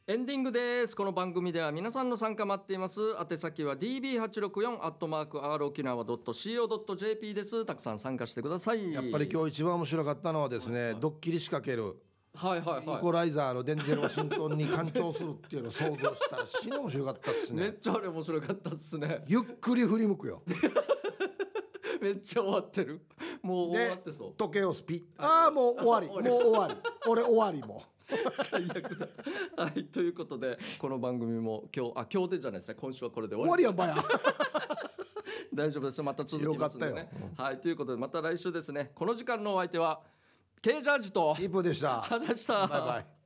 [0.09, 0.95] エンディングです。
[0.95, 2.99] この番組では皆さんの参加待っています。
[3.31, 7.63] 宛先は db864 アットマーク r 沖縄 .co.jp です。
[7.63, 8.91] たくさん参加してください。
[8.91, 11.95] やっぱり今日一番面白かったのはですねドッキリ仕掛ける。
[12.33, 13.01] はいはいイはい。
[13.01, 17.61] コライザーのデンゼル・ワシントンに干潮するっていうのを想像したら死の面白かったっすね。
[17.61, 19.23] めっちゃあれ面白かったですね。
[19.27, 20.41] ゆっくり振り向くよ。
[22.01, 23.01] めっちゃ終わってる。
[23.43, 24.33] もう終わってそう。
[24.35, 25.03] 時計をスピッ。
[25.23, 26.27] ああもう終わり。
[26.27, 26.75] もう終わり。
[27.05, 27.83] 俺終わりも
[28.49, 29.07] 最悪だ。
[29.63, 32.75] はいということでこの番組も今日あ今日でじゃないですね。
[32.75, 33.79] 今週はこれで終終わり。
[33.79, 34.03] わりやんばや。
[35.53, 37.09] 大丈夫ですまた続きますんでね。
[37.37, 38.91] はいということでまた来週ですね。
[38.95, 40.01] この時間のお相手は
[40.61, 42.05] ケージャージと一歩でした。
[42.09, 42.19] バイ
[42.69, 43.18] バイ